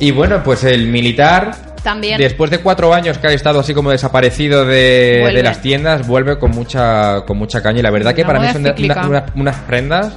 [0.00, 2.16] Y bueno, pues el militar, También.
[2.16, 6.52] después de cuatro años que ha estado así como desaparecido de, las tiendas, vuelve con
[6.52, 7.80] mucha, con mucha caña.
[7.80, 8.62] Y la verdad que para mí son
[9.06, 10.16] una- unas prendas...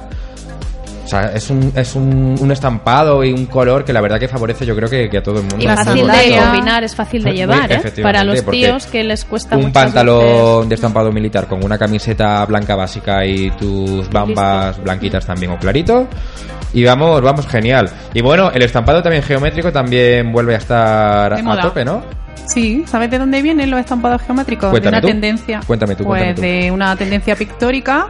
[1.08, 4.28] O sea, es un, es un, un estampado y un color que la verdad que
[4.28, 5.56] favorece yo creo que, que a todo el mundo.
[5.58, 7.80] Y La fácil de combinar, es fácil de llevar, ¿eh?
[8.02, 10.18] Para los tíos que les cuesta un pantalón
[10.58, 10.68] veces.
[10.68, 16.06] de estampado militar con una camiseta blanca básica y tus bambas blanquitas también o clarito
[16.74, 21.60] y vamos vamos genial y bueno el estampado también geométrico también vuelve a estar a
[21.62, 22.02] tope no
[22.48, 24.70] Sí, ¿sabes de dónde vienen los estampados geométricos?
[24.70, 25.06] Cuéntame de una tú.
[25.08, 25.60] tendencia.
[25.66, 26.40] Cuéntame tú, Pues cuéntame tú.
[26.64, 28.06] de una tendencia pictórica,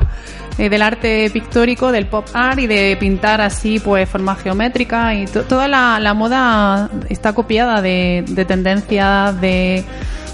[0.59, 5.25] eh, del arte pictórico, del pop art y de pintar así, pues, formas geométricas y
[5.27, 9.85] to- toda la, la moda está copiada de, de tendencias, de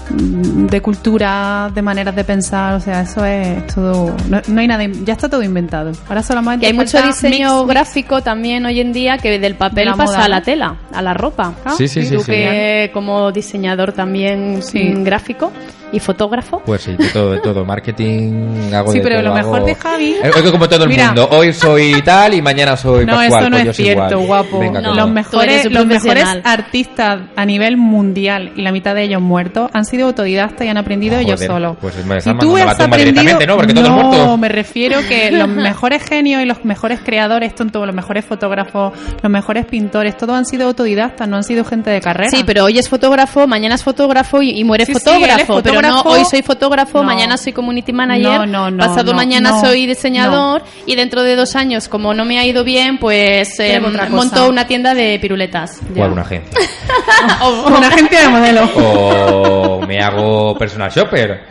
[0.09, 4.83] de cultura, de maneras de pensar, o sea, eso es todo, no, no hay nada,
[5.03, 5.91] ya está todo inventado.
[6.07, 9.85] Ahora solamente Que hay mucho diseño mix, gráfico también hoy en día que del papel
[9.85, 10.43] la pasa moda, a la ¿no?
[10.43, 11.53] tela, a la ropa.
[11.77, 12.31] Sí, sí, sí, Tú sí.
[12.31, 14.93] que como diseñador también Sí.
[14.97, 15.51] gráfico
[15.95, 16.61] y fotógrafo.
[16.65, 19.65] pues sí de todo de todo marketing hago Sí, de pero todo, lo mejor hago-
[19.65, 21.07] de Javi- Eh, oye, como todo el Mira.
[21.07, 24.25] mundo hoy soy tal y mañana soy No, Pascual eso no pues es cierto, igual.
[24.27, 24.59] guapo.
[24.59, 24.93] Venga, que No.
[24.93, 25.01] no.
[25.01, 29.85] los mejores, los mejores artistas a nivel mundial y la mitad de ellos muertos han
[29.85, 31.77] sido autodidactas y han aprendido ellos Joder, solos.
[31.79, 33.55] pues me tú la has aprendido, ¿no?
[33.57, 34.39] Porque todos muertos.
[34.39, 39.31] me refiero que los mejores genios y los mejores creadores, tonto, los mejores fotógrafos, los
[39.31, 42.29] mejores pintores, todos han sido autodidactas, no han sido gente de carrera.
[42.29, 45.53] Sí, pero hoy es fotógrafo, mañana es fotógrafo y, y muere Sí, sí, fotógrafo,
[45.85, 46.09] Pero no, fotógrafo.
[46.21, 47.03] hoy soy fotógrafo, No.
[47.03, 51.23] mañana soy community manager, No, no, no, pasado no, mañana no, soy diseñador y dentro
[51.23, 53.79] de dos años, como no me ha ido bien, pues eh,
[54.09, 55.79] monto una tienda de piruletas.
[55.97, 56.59] o alguna agencia
[57.67, 58.69] una agencia de modelos.
[58.75, 61.43] o me hago personal shopper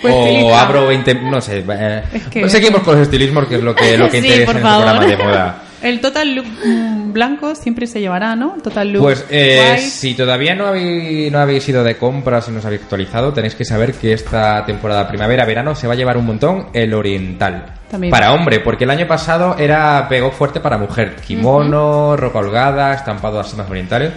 [0.00, 0.62] Pues o estilista.
[0.62, 3.96] abro 20 no sé eh, Es que- seguimos con los estilismos que es lo que
[3.96, 4.84] lo que Sí, interesa por en este favor.
[4.84, 8.56] programa de moda El total look mm, blanco siempre se llevará, ¿no?
[8.62, 9.82] Total look Pues eh, white.
[9.82, 13.54] si todavía no habéis, no habéis ido de compras y no os habéis actualizado, tenéis
[13.54, 17.66] que saber que esta temporada primavera-verano se va a llevar un montón el oriental.
[17.90, 18.10] También.
[18.10, 21.16] Para hombre, porque el año pasado era pegó fuerte para mujer.
[21.16, 24.12] Kimono, ropa holgada, estampado así más orientales.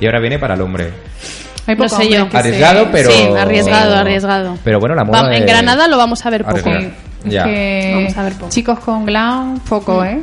[0.00, 0.90] Y ahora viene para el hombre.
[1.66, 2.28] Hay No poco sé hombre yo.
[2.28, 3.10] que Arriesgado, pero...
[3.12, 4.58] Sí, arriesgado, arriesgado.
[4.64, 6.70] Pero bueno, la moda Va- en de- Granada lo vamos a ver poco.
[7.24, 7.44] Ya.
[7.44, 8.48] que Vamos a ver poco.
[8.50, 10.20] chicos con glam, poco, ¿eh?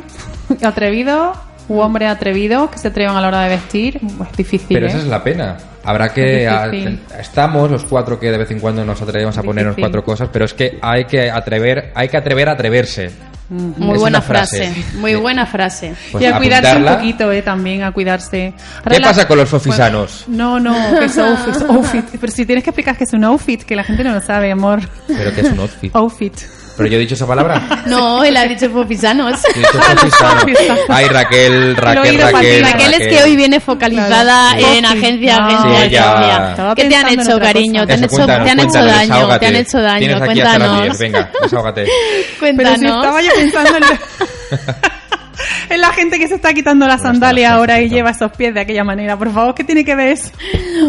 [0.62, 1.36] Atrevidos,
[1.68, 4.88] u hombres atrevidos que se atrevan a la hora de vestir, es difícil, Pero ¿eh?
[4.90, 5.56] esa es la pena.
[5.84, 6.44] Habrá que...
[6.44, 7.00] Es a- difícil.
[7.18, 10.44] estamos los cuatro que de vez en cuando nos atrevemos a ponernos cuatro cosas, pero
[10.44, 13.10] es que hay que atrever, hay que atrever a atreverse.
[13.48, 14.64] Muy Es buena frase.
[14.72, 14.96] frase.
[14.98, 15.92] Muy buena frase.
[16.12, 17.42] Pues y a cuidarse un poquito, ¿eh?
[17.42, 18.52] También, a cuidarse.
[18.78, 20.24] Ahora ¿Qué la- pasa con los sofisanos?
[20.28, 22.04] No, no, que es outfit, outfit.
[22.20, 24.52] Pero si tienes que explicar que es un outfit, que la gente no lo sabe,
[24.52, 24.80] amor.
[25.08, 25.96] Pero que es un outfit.
[25.96, 26.34] Outfit.
[26.80, 27.82] Pero yo he dicho esa palabra.
[27.86, 29.40] No, él ha dicho fofisanos.
[29.54, 30.80] He dicho sofisano.
[30.88, 32.94] Ay, Raquel, Raquel, Raquel.
[32.94, 34.74] es que hoy viene focalizada Claro.
[34.74, 37.86] en agencia, agencia, ¿Qué te han hecho, cariño?
[37.86, 39.14] ¿Te han Eso, hecho, cuéntanos, te han hecho cuéntanos, daño?
[39.14, 39.38] desahógate.
[39.40, 40.18] ¿Te han hecho daño?
[40.18, 40.82] Cuéntanos.
[40.82, 41.84] 10, venga, desahógate.
[42.40, 42.96] Pero si Cuéntanos.
[42.96, 43.84] estaba yo pensando en,
[45.70, 48.60] en la gente que se está quitando sandalias está ahora y lleva esos pies de
[48.60, 49.16] aquella manera.
[49.16, 50.30] Por favor, ¿qué tiene que ver eso?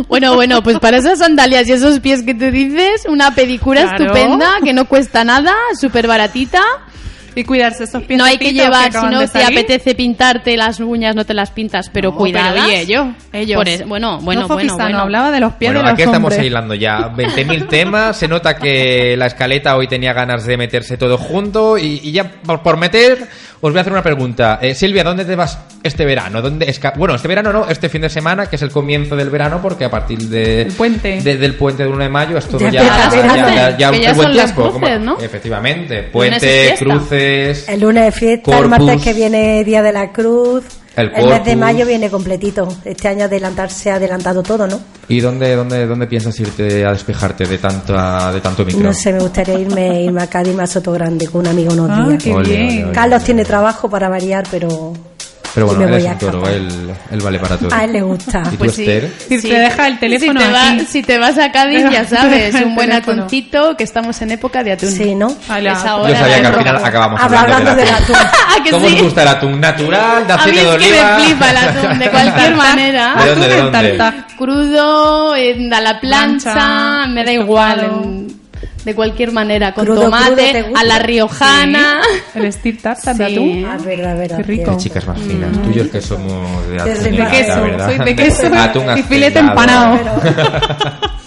[0.07, 4.05] Bueno, bueno, pues para esas sandalias y esos pies que te dices, una pedicura Claro.
[4.05, 6.61] estupenda, que no cuesta nada, súper baratita.
[7.33, 8.17] Y cuidarse esos pies.
[8.19, 11.89] No hay que llevar, si no te apetece pintarte las uñas, no te las pintas,
[11.89, 12.51] pero No, cuidadas.
[12.55, 13.55] pero, oye, ellos, ellos.
[13.55, 14.99] Por eso- bueno, bueno, no bueno, bueno.
[14.99, 16.45] hablaba de los pies Bueno, de los aquí estamos hombres.
[16.45, 18.17] hilando ya 20.000 temas.
[18.17, 21.77] Se nota que la escaleta hoy tenía ganas de meterse todo junto.
[21.77, 23.25] Y, y ya por, por meter,
[23.63, 24.57] os voy a hacer una pregunta.
[24.61, 26.41] Eh, Silvia, ¿dónde te vas este verano?
[26.41, 29.29] ¿Dónde esca- bueno, este verano no, este fin de semana, que es el comienzo del
[29.29, 31.21] verano, porque a partir de, El puente.
[31.21, 32.81] de- del puente de 1 de mayo es todo Ya ya,
[33.11, 34.71] ya, ya- ya buen son las tiempo.
[34.79, 35.19] cruces, ¿no?
[35.19, 36.03] Efectivamente.
[36.03, 37.69] Puente, cruces.
[37.69, 38.63] El lunes es fiesta, Corpus.
[38.63, 40.63] el martes que viene Día de la Cruz.
[40.95, 42.67] El mes de mayo viene completito.
[42.83, 44.79] Este año adelantar, se ha adelantado todo, ¿no?
[45.07, 48.81] ¿Y dónde, dónde, dónde piensas irte a despejarte de, tanta, de tanto micro?
[48.83, 51.89] No sé, me gustaría irme, irme a Cádiz, más Soto Grande, con un amigo unos
[51.91, 52.23] Ah, días.
[52.23, 52.67] qué Ole, bien.
[52.67, 52.93] ole, ole.
[52.93, 54.93] Carlos tiene trabajo para variar, pero
[55.53, 57.73] Pero bueno, me él es a un toro, él, él vale para todo.
[57.73, 58.41] a él le gusta.
[58.45, 58.83] ¿Y tú, Pues sí.
[58.89, 59.11] Esther?
[59.27, 62.55] Si te deja el teléfono si te, va- si te vas a Cádiz, ya sabes,
[62.55, 64.89] un buen atuncito, que estamos en época de atún.
[64.91, 65.35] Sí, ¿no?
[65.49, 66.85] Ala, Es ahora Yo sabía que al final rojo.
[66.85, 68.15] acabamos Habla- hablando, hablando del atún.
[68.15, 68.95] ¿A que ¿Cómo sí?
[68.95, 69.59] os gusta el atún?
[69.59, 70.27] ¿Natural?
[70.27, 71.17] ¿De A mí aceite es de que oliva?
[71.17, 73.15] me flipa el atún, de cualquier manera.
[73.15, 74.23] ¿De dónde, de Atún en dónde?
[74.37, 78.27] Crudo, a la plancha, me da igual.
[78.85, 82.01] De cualquier manera, con Crudo, tomate, crudo, a la riojana.
[82.33, 82.39] Sí.
[82.39, 83.33] El Steve Tartar de Sí.
[83.33, 83.65] atún.
[83.65, 84.37] Ah, verdad, verdad.
[84.37, 84.71] Qué rico.
[84.71, 85.51] Qué chicas más finas.
[85.61, 87.85] Tú y yo es que somos de atún de queso, ¿verdad?
[87.95, 89.99] soy de queso Atún y filete empanado.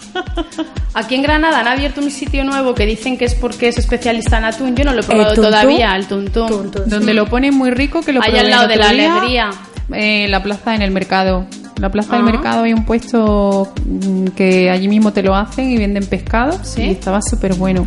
[0.96, 4.38] Aquí en Granada han abierto un sitio nuevo que dicen que es porque es especialista
[4.38, 4.76] en atún.
[4.76, 5.44] Yo no lo he probado tuntún.
[5.50, 6.46] todavía, el tuntún.
[6.48, 7.12] Tun, tun, Donde sí.
[7.14, 9.50] lo ponen muy rico, que lo Ahí probé al lado de la día, alegría.
[9.92, 11.46] eh, la plaza en el mercado.
[11.80, 12.30] La plaza del Ah.
[12.30, 16.58] mercado hay un puesto mm, que allí mismo te lo hacen y venden pescado.
[16.62, 16.82] ¿Sí?
[16.82, 17.86] Y estaba súper bueno.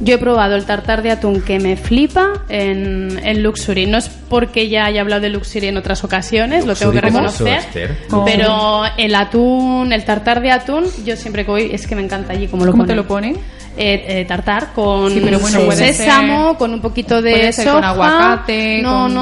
[0.00, 3.86] Yo he probado el tartar de atún que me flipa en, en Luxury.
[3.86, 7.12] No es porque ya haya hablado de Luxury en otras ocasiones, lo tengo que Luxury,
[7.14, 7.96] ¿cómo es eso, reconocer.
[8.26, 12.32] Pero el atún, el tartar de atún, yo siempre que voy, es que me encanta
[12.34, 12.96] allí como lo ¿Cómo ponen.
[12.96, 13.36] te lo ponen?
[13.78, 17.52] Eh, eh, tartar con Sí, pero bueno, puede sésamo, ser- con un poquito de puede
[17.54, 17.74] ser soja.
[17.76, 19.14] con aguacate, No, con-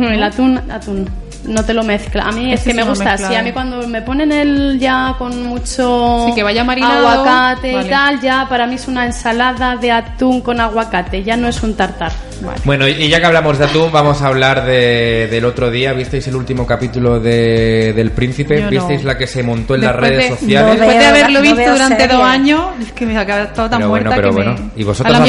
[0.00, 1.08] no, el atún, atún.
[1.44, 2.24] No te lo mezcla.
[2.24, 3.22] A mí es que me gusta así.
[3.22, 3.40] mezclado.
[3.40, 7.88] A mí cuando me ponen el ya con mucho Sí, que vaya marinado, aguacate y
[7.88, 11.22] tal, ya para mí es una ensalada de atún con aguacate.
[11.22, 12.12] Ya no es un tartar.
[12.44, 12.60] Vale.
[12.64, 15.92] Bueno, y ya que hablamos de atún, vamos a hablar de, del otro día.
[15.92, 18.56] ¿Visteis el último capítulo de, del Príncipe?
[18.58, 18.70] Yo no.
[18.70, 20.66] ¿Visteis la que se montó en las Después redes de- sociales?
[20.66, 22.10] No Después de haberlo no visto durante series.
[22.10, 24.54] dos años, es que me había estado tan Pero bueno, muerta pero que bueno.
[24.74, 24.80] me...
[24.80, 25.26] Y vosotros no no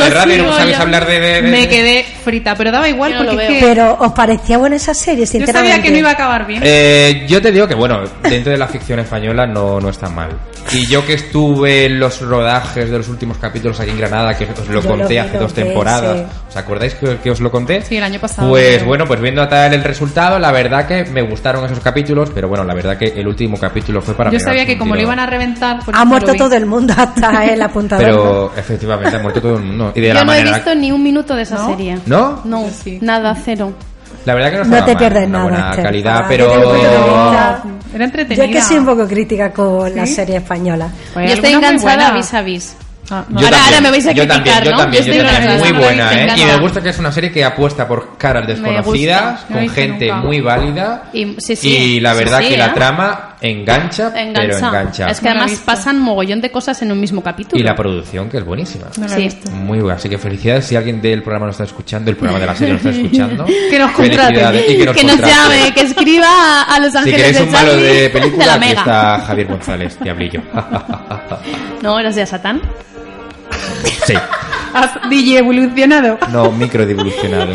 [0.00, 0.82] de radio, no sabéis yo.
[0.82, 1.20] hablar de...
[1.20, 3.60] de- de- me quedé frita, pero daba igual Yo no porque lo es veo.
[3.60, 5.70] que Pero ¿os parecía buena esa serie, yo sinceramente?
[5.70, 6.60] sabía que no iba a acabar bien.
[6.64, 10.30] Eh, yo te digo que, bueno, dentro de la ficción española no, no está mal.
[10.70, 14.44] Y yo que estuve en los rodajes de los últimos capítulos aquí en Granada, que
[14.44, 16.26] os lo Yo conté lo hace dos temporadas.
[16.48, 17.80] ¿os acordáis que, que os lo conté?
[17.82, 18.48] Sí, el año pasado.
[18.50, 22.48] Pues bueno, pues viendo tal el resultado, la verdad que me gustaron esos capítulos, pero
[22.48, 25.18] bueno, la verdad que el último capítulo fue para Yo sabía que como lo iban
[25.18, 25.84] a reventar...
[25.84, 28.04] por Ha muerto todo el mundo hasta el apuntador.
[28.04, 29.92] Pero efectivamente ha muerto todo el mundo.
[29.94, 31.68] Y de Yo la no he visto ni un minuto de esa ¿No?
[31.68, 31.98] serie.
[32.06, 32.42] ¿No?
[32.44, 32.98] No, sí.
[33.00, 33.72] nada, cero.
[34.24, 35.84] La verdad que no No te mal, pierdes una nada, buena Esther.
[35.84, 37.64] calidad, Ah, pero...
[37.94, 38.44] Era entretenida.
[38.44, 40.88] Yo es que soy un poco crítica con la serie española.
[41.14, 42.76] Pues Yo estoy enganchada vis a vis.
[43.10, 43.40] Ah, no.
[43.40, 44.76] Yo Ahora- también, ahora me vais a yo criticar, también, yo ¿no?
[44.76, 46.28] también, Yo yo también, muy buena, ¿eh?
[46.36, 49.54] Y me gusta que es una serie que apuesta por caras desconocidas, gusta.
[49.54, 50.20] Con gente nunca.
[50.26, 51.02] muy válida.
[51.14, 51.68] Y, sí, sí.
[51.70, 52.58] Y la Sí, verdad sí, que ¿eh?
[52.58, 55.10] la trama engancha, engancha, pero engancha.
[55.10, 57.60] Es que además pasan mogollón de cosas en un mismo capítulo.
[57.60, 58.86] Y la producción, que es buenísima.
[58.92, 59.28] Sí.
[59.52, 59.96] Muy buena.
[59.96, 62.74] Así que felicidades si alguien del programa nos está escuchando, el programa de la serie
[62.74, 63.46] nos está escuchando.
[63.70, 64.72] que nos contrate.
[64.72, 67.20] Y que nos, que nos llame, que escriba a Los Ángeles.
[67.20, 68.70] Si queréis un malo de película, de la mega.
[68.70, 70.42] Aquí está Javier González, diablillo.
[71.82, 72.62] no, gracias de Satán.
[74.06, 74.14] Sí.
[74.74, 76.18] ¿Has DJ evolucionado?
[76.30, 77.54] No, micro devolucionado.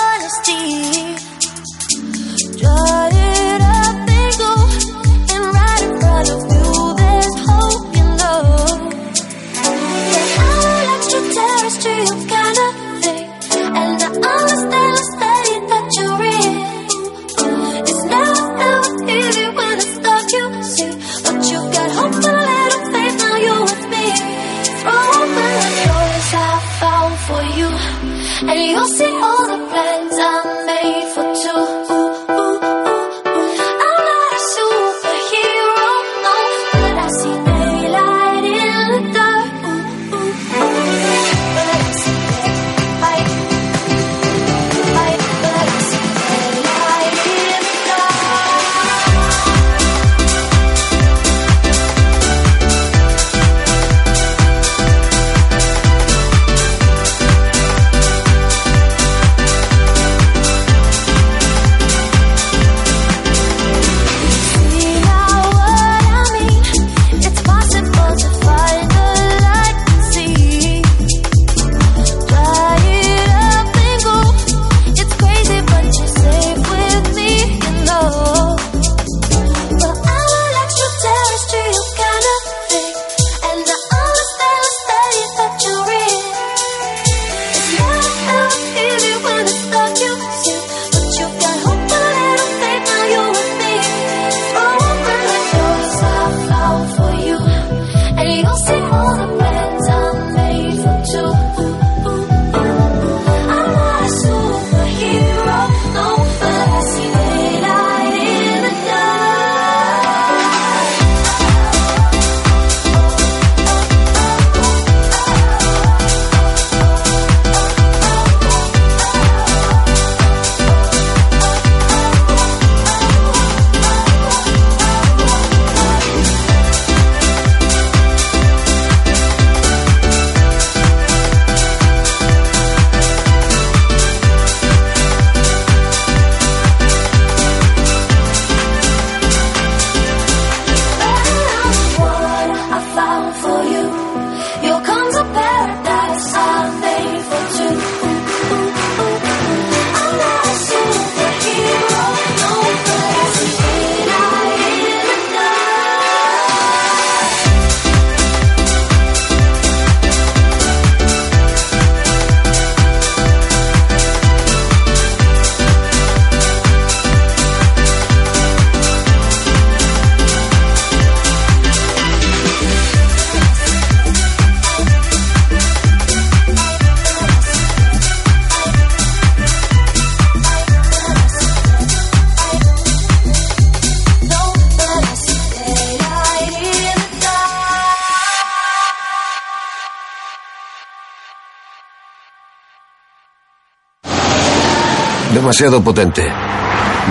[195.61, 196.23] Demasiado potente.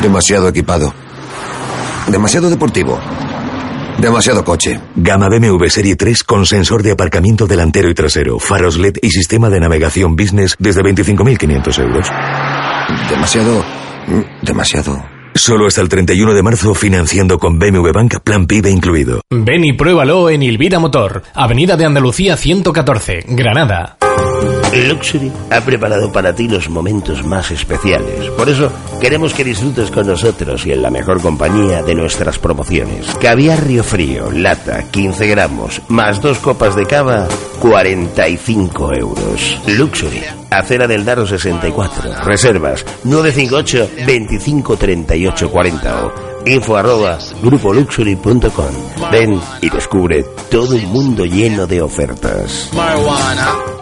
[0.02, 0.92] Demasiado equipado.
[2.08, 2.98] Demasiado deportivo.
[3.98, 4.80] Demasiado coche.
[4.96, 9.50] Gama BMW Serie 3 con sensor de aparcamiento delantero y trasero, faros LED y sistema
[9.50, 12.08] de navegación business desde 25.500 euros.
[13.08, 13.64] Demasiado.
[14.08, 15.00] mm, Demasiado.
[15.32, 19.20] Solo hasta el 31 de marzo financiando con BMW Bank Plan PIB incluido.
[19.30, 23.96] Ven y pruébalo en Ilvida Motor, Avenida de Andalucía 114, Granada.
[24.72, 28.30] Luxury ha preparado para ti los momentos más especiales.
[28.30, 33.06] Por eso queremos que disfrutes con nosotros y en la mejor compañía de nuestras promociones.
[33.20, 37.26] Caviar Río Frío, lata, 15 gramos, más dos copas de cava,
[37.60, 39.60] 45 euros.
[39.66, 42.24] Luxury, acera del Daro 64.
[42.24, 49.10] Reservas 958 25 38 40 o info arroba grupoluxury.com.
[49.10, 52.70] Ven y descubre todo un mundo lleno de ofertas.
[52.74, 53.79] Marijuana.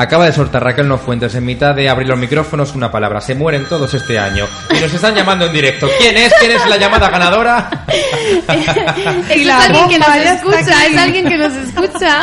[0.00, 3.20] Acaba de soltar Raquel No Fuentes en mitad de abrir los micrófonos una palabra.
[3.20, 4.46] Se mueren todos este año.
[4.74, 5.86] Y nos están llamando en directo.
[5.98, 6.32] ¿Quién es?
[6.40, 7.68] ¿Quién es la llamada ganadora?
[9.28, 12.20] Es la alguien que nos escucha, es alguien que nos escucha.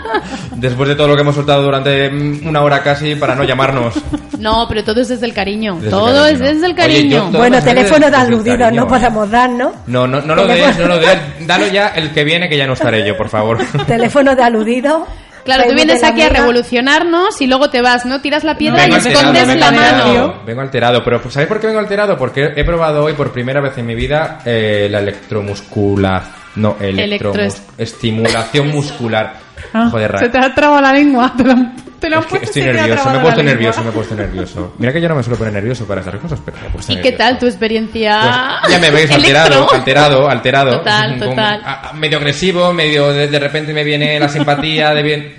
[0.52, 3.94] Después de todo lo que hemos soltado durante mm, una hora casi para no llamarnos.
[4.38, 5.74] No, pero todo es desde el cariño.
[5.74, 6.28] Desde el todo cariño.
[6.28, 7.18] es desde el Oye, cariño.
[7.18, 8.86] todas Bueno, teléfono de el aludido no ¿eh?
[8.86, 9.72] podemos dar, ¿no?
[9.86, 11.18] No, no, no lo des, no lo des.
[11.46, 13.58] Dalo ya el que viene, que ya no estaré yo, por favor.
[13.86, 15.06] teléfono de aludido.
[15.46, 18.20] Claro, tú vienes aquí a revolucionarnos y luego te vas, ¿no?
[18.20, 20.42] Tiras la piedra Vengo y alterado, escondes la alterado, mano.
[20.44, 22.18] Vengo alterado, pero pues, ¿sabéis por qué vengo alterado?
[22.18, 26.22] Porque he probado hoy por primera vez en mi vida eh, la electromuscular.
[26.56, 29.45] No, Electroes- estimulación muscular.
[29.72, 31.32] Ah, Joder, se te ha trabado la lengua.
[31.36, 31.54] Te lo,
[31.98, 34.74] te lo han Es puesto estoy nervioso, me he puesto nervioso, me he puesto nervioso.
[34.78, 36.92] Mira que yo no me suelo poner nervioso para estas cosas, pero me he puesto
[36.92, 38.58] ¿Y qué tal tu experiencia?
[38.62, 40.78] Pues ya me veis alterado, alterado, alterado.
[40.78, 41.62] Total, total.
[41.64, 45.34] a- a- medio agresivo, medio de, de repente me viene la simpatía, de bien.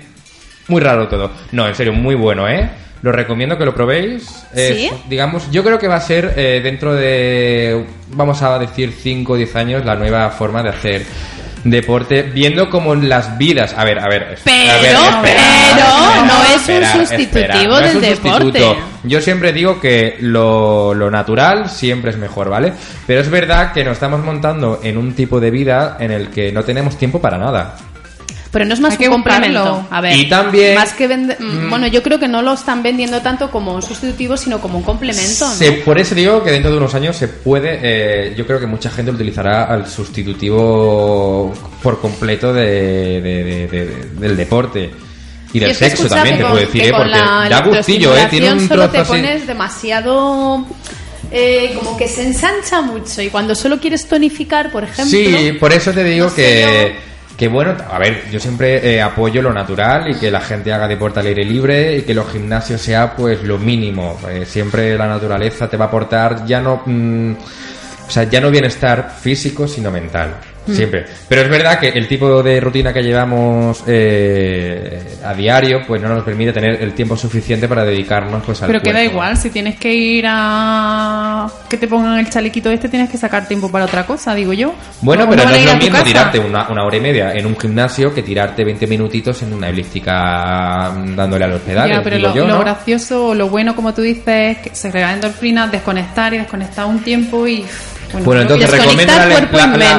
[0.68, 1.30] Muy raro todo.
[1.52, 2.68] No, en serio, muy bueno, ¿eh?
[3.00, 4.44] Lo recomiendo que lo probéis.
[4.52, 4.90] Es, ¿Sí?
[5.08, 9.36] Digamos, yo creo que va a ser eh, dentro de, vamos a decir, 5 o
[9.36, 11.06] 10 años, la nueva forma de hacer
[11.70, 13.74] deporte, viendo como las vidas.
[13.76, 14.38] A ver, a ver.
[14.44, 15.42] Pero, a ver, espera,
[15.74, 18.42] pero, no es un sustitutivo no del un deporte.
[18.42, 18.76] sustituto.
[19.04, 22.72] Yo siempre digo que lo, lo natural siempre es mejor, ¿vale?
[23.06, 26.52] Pero es verdad que nos estamos montando en un tipo de vida en el que
[26.52, 27.76] no tenemos tiempo para nada.
[28.58, 29.86] Pero no es más Hay un que complemento.
[29.88, 31.70] A ver, Y también- más que vende- mm, Mm.
[31.70, 34.82] bueno, yo creo que no lo están vendiendo tanto como un sustitutivo, sino como un
[34.84, 35.52] complemento, ¿no?
[35.54, 38.66] Se- por eso digo que dentro de unos años se puede, eh, yo creo que
[38.66, 41.52] mucha gente lo utilizará al sustitutivo
[41.82, 44.90] por completo de, de- de- de- del deporte.
[45.52, 46.92] Y del que sexo también, que te con- puedo decir, que ¿eh?
[46.96, 47.10] porque
[47.48, 48.26] da gustillo, ¿eh?
[48.28, 49.08] Tiene un solo te así.
[49.08, 50.66] pones demasiado...
[51.30, 55.04] eh, como que se ensancha mucho y cuando solo quieres tonificar, por ejemplo...
[55.06, 56.96] Sí, por eso te digo no sé que,
[57.38, 60.88] que bueno, a ver, yo siempre eh, apoyo lo natural y que la gente haga
[60.88, 64.18] deporte al aire libre y que los gimnasios sea pues lo mínimo.
[64.28, 67.32] Eh, siempre la naturaleza te va a aportar ya no, mm,
[68.08, 70.34] o sea, ya no bienestar físico, sino mental.
[70.74, 71.06] Siempre.
[71.28, 76.08] Pero es verdad que el tipo de rutina que llevamos eh, a diario, pues no
[76.08, 79.12] nos permite tener el tiempo suficiente para dedicarnos pues al Pero que da cuerpo.
[79.12, 83.46] igual, si tienes que ir a que te pongan el chalequito este, tienes que sacar
[83.46, 84.74] tiempo para otra cosa, digo yo.
[85.00, 87.58] Bueno, No, pero no es lo mismo tirarte una, una hora y media en un
[87.58, 91.96] gimnasio que tirarte 20 minutitos en una elíptica mm, dándole a los pedales.
[91.96, 92.60] Ya, pero digo lo, yo, lo ¿no?
[92.60, 97.00] gracioso lo bueno, como tú dices, es que se crean endorfinas, desconectar y desconectar un
[97.00, 97.64] tiempo y...
[98.24, 99.12] Bueno, entonces recomiendo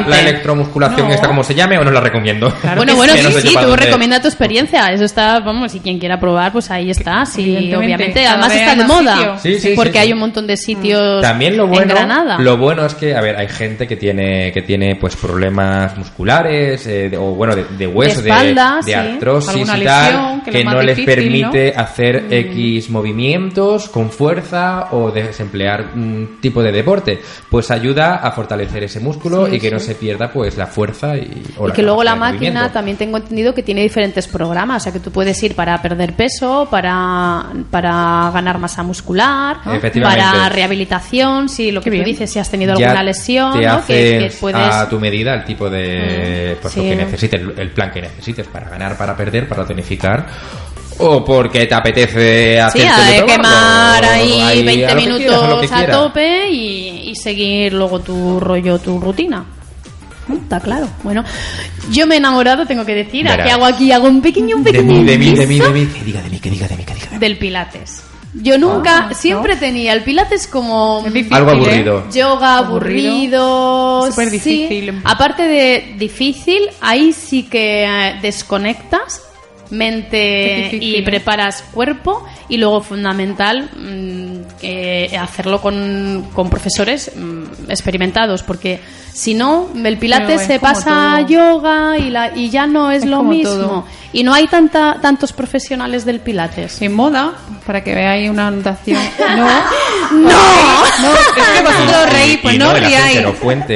[0.07, 1.13] la, electromusculación No.
[1.13, 2.51] esta como se llame o no la recomiendo.
[2.75, 3.85] Bueno, bueno, Que no sí, sé sí, para tú dónde.
[3.85, 4.87] recomienda tu experiencia.
[4.91, 7.25] Eso está, vamos, y quien quiera probar, pues ahí está.
[7.25, 8.25] Sí, obviamente.
[8.25, 9.37] Además está de moda.
[9.39, 10.13] Sí, sí, porque sí, hay sí.
[10.13, 12.37] un montón de sitios También lo en bueno, Granada.
[12.39, 16.85] lo bueno es que, a ver, hay gente que tiene que tiene pues problemas musculares
[16.87, 18.93] eh, de- o bueno de, de hueso, de, espalda, de sí.
[18.93, 26.37] artrosis y tal, que no les permite hacer X movimientos con fuerza o desemplear un
[26.41, 30.31] tipo de deporte, pues ayuda a fortalecer ese músculo Sí, y que no se pierda
[30.31, 33.63] pues la fuerza y, o Y la que luego la máquina también tengo entendido que
[33.63, 38.57] tiene diferentes programas, o sea que tú puedes ir para perder peso, para, para ganar
[38.59, 40.23] masa muscular, Efectivamente.
[40.23, 43.85] para rehabilitación, si lo que tú dices, si has tenido Ya alguna lesión, te ¿no?
[43.85, 43.93] que,
[44.29, 44.59] que puedes...
[44.59, 46.79] a tu medida el tipo de Mm, pues, sí.
[46.81, 50.25] lo que necesites, el plan que necesites para ganar, para perder, para tonificar
[50.99, 52.87] o porque te apetece hacer Sí,
[53.17, 55.97] que quemar ahí a 20 lo que quieras, a lo que minutos a quieras.
[55.97, 59.45] tope y, y seguir luego tu rollo, tu rutina.
[60.27, 60.87] Mm, Está claro.
[61.03, 61.23] Bueno,
[61.89, 63.23] yo me he enamorado, tengo que decir.
[63.23, 63.39] Verás.
[63.39, 65.69] Aquí hago aquí hago un pequeño, un de pequeño mí, de mí, de mí, de
[65.71, 67.19] mí, que diga de mí, que diga de mí, que diga de mí.
[67.19, 68.03] del Pilates.
[68.31, 71.55] Yo nunca, Ah, siempre tenía el Pilates como difícil, Algo ¿eh?
[71.55, 72.09] aburrido.
[72.11, 74.05] yoga Aburrido.
[74.11, 74.37] Súper sí.
[74.37, 75.01] difícil.
[75.03, 79.21] Aparte de difícil, ahí sí que eh, desconectas Es
[79.71, 88.79] mente y preparas cuerpo y luego fundamental mm, hacerlo con, con profesores mm, experimentados porque
[89.13, 93.09] si no el pilates se pasa a yoga y, la, y ya no es, Es
[93.09, 93.85] lo mismo todo.
[94.13, 97.33] y no hay tanta, tantos profesionales del pilates En moda,
[97.65, 98.99] para que veáis una anotación.
[99.29, 99.45] No,
[100.17, 100.29] ¡No!
[100.29, 103.21] No, es que vosotros os reís, pues Y no no la riáis.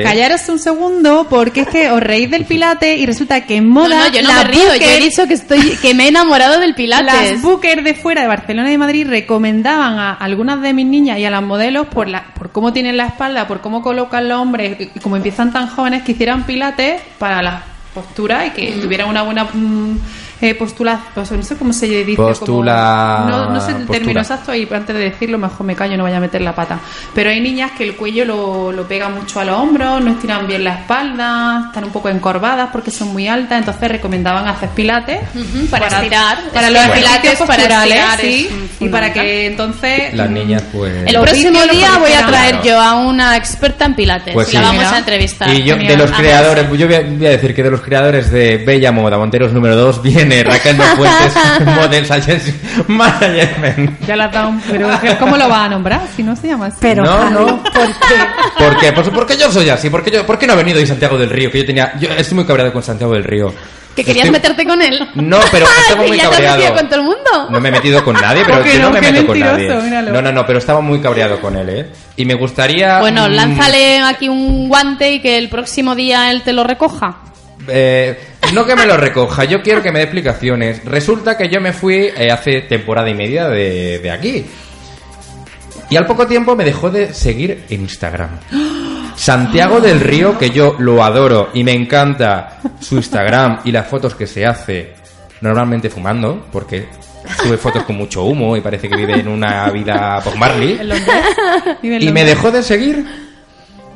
[0.03, 3.89] Callaros un segundo, porque es que os reís del pilate y resulta que en moda.
[3.89, 6.07] No, no, yo no las me río, yo he dicho que estoy que me he
[6.07, 7.33] enamorado del pilates.
[7.33, 11.19] Las bookers de fuera de Barcelona y de Madrid recomendaban a algunas de mis niñas
[11.19, 14.39] y a las modelos por, la, por cómo tienen la espalda, por cómo colocan los
[14.39, 17.63] hombres y como empiezan tan jóvenes que hicieran pilates para las
[17.93, 19.97] posturas y que tuvieran una buena mm,
[20.45, 22.15] eh, postula, pues no sé cómo se dice.
[22.17, 23.97] como- Postula- no, no sé el postura.
[23.99, 26.79] término exacto y antes de decirlo mejor me callo, no vaya a meter la pata.
[27.15, 30.45] Pero hay niñas que el cuello lo, lo pega mucho a los hombros, no estiran
[30.47, 35.19] bien la espalda, están un poco encorvadas porque son muy altas, entonces recomendaban hacer pilates
[35.33, 36.37] Ujú, para estirar.
[36.53, 38.49] para los ejercicios pilates para posturales, estirar sí,
[38.81, 40.93] y para que entonces Las niñas, pues.
[41.05, 42.63] El próximo día voy a traer Claro.
[42.65, 44.65] yo a una experta en pilates Pues y la sí.
[44.65, 44.95] vamos Mira.
[44.95, 45.49] a entrevistar.
[45.53, 48.29] Y yo, de los creadores, yo voy a, voy a decir que de los creadores
[48.31, 51.33] de Bella Moda, Monteros número 2, viene Raquel de Fuentes,
[51.75, 52.53] Models Agency
[52.87, 53.99] Management.
[54.07, 56.01] ya las da un pero ¿cómo lo va a nombrar?
[56.15, 56.77] Si no se llama así.
[56.81, 57.61] Pero, No, no.
[57.63, 58.15] ¿por qué?
[58.57, 58.91] ¿Por qué?
[58.93, 59.89] Pues porque yo soy así.
[59.89, 61.51] ¿Por qué, yo, ¿Por qué no ha venido hoy Santiago del Río?
[61.51, 61.93] Que yo tenía.
[61.99, 63.53] Yo estoy muy cabreado con Santiago del Río.
[63.95, 65.07] ¿Que querías Estoy- meterte con él?
[65.13, 66.57] No, pero estaba que muy ya te has cabreado.
[66.57, 67.49] metido con todo el mundo.
[67.51, 68.93] No me he metido con nadie, pero ¿Por qué yo no, no?
[68.93, 69.69] me meto con nadie.
[69.75, 70.11] míralo.
[70.13, 71.89] No, no, no, pero estaba muy cabreado con él, ¿eh?
[72.15, 72.99] Y me gustaría.
[73.01, 77.17] Bueno, mm, lánzale aquí un guante y que el próximo día él te lo recoja.
[77.67, 78.17] Eh,
[78.53, 80.83] no que me lo recoja, yo quiero que me dé explicaciones.
[80.85, 84.45] Resulta que yo me fui eh, hace temporada y media de, de aquí.
[85.89, 88.39] Y al poco tiempo me dejó de seguir en Instagram.
[89.15, 94.15] Santiago del Río, que yo lo adoro y me encanta su Instagram y las fotos
[94.15, 94.93] que se hace
[95.41, 96.87] normalmente fumando, porque
[97.41, 100.79] sube fotos con mucho humo y parece que vive en una vida Bob Marley.
[101.81, 103.05] Y me dejó de seguir.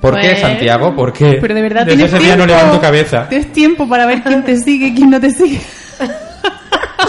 [0.01, 0.95] ¿Por qué, Pues- Santiago?
[0.95, 1.37] ¿Por qué?
[1.41, 2.61] Pero de verdad Desde tienes ese día no tiempo.
[2.63, 3.27] levanto cabeza.
[3.29, 5.61] Tienes tiempo para ver quién te sigue y quién no te sigue.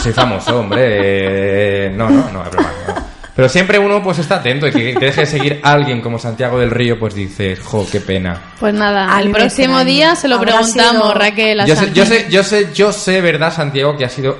[0.02, 1.90] Soy famoso, hombre.
[1.90, 2.72] No, no, no, es broma.
[2.88, 2.94] no.
[3.34, 6.18] Pero siempre uno pues está atento y que, que deje de seguir a alguien como
[6.18, 8.36] Santiago del Río, pues dices, jo, qué pena.
[8.58, 11.60] Pues nada, A el mí me próximo día se lo preguntamos, sido- Raquel.
[11.60, 14.36] a Yo sé, yo sé, yo sé, yo sé, verdad, Santiago, que ha sido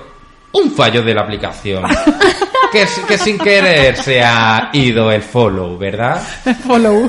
[0.53, 1.85] un fallo de la aplicación.
[2.73, 6.21] que, que sin querer se ha ido el follow, ¿verdad?
[6.67, 7.09] Follow.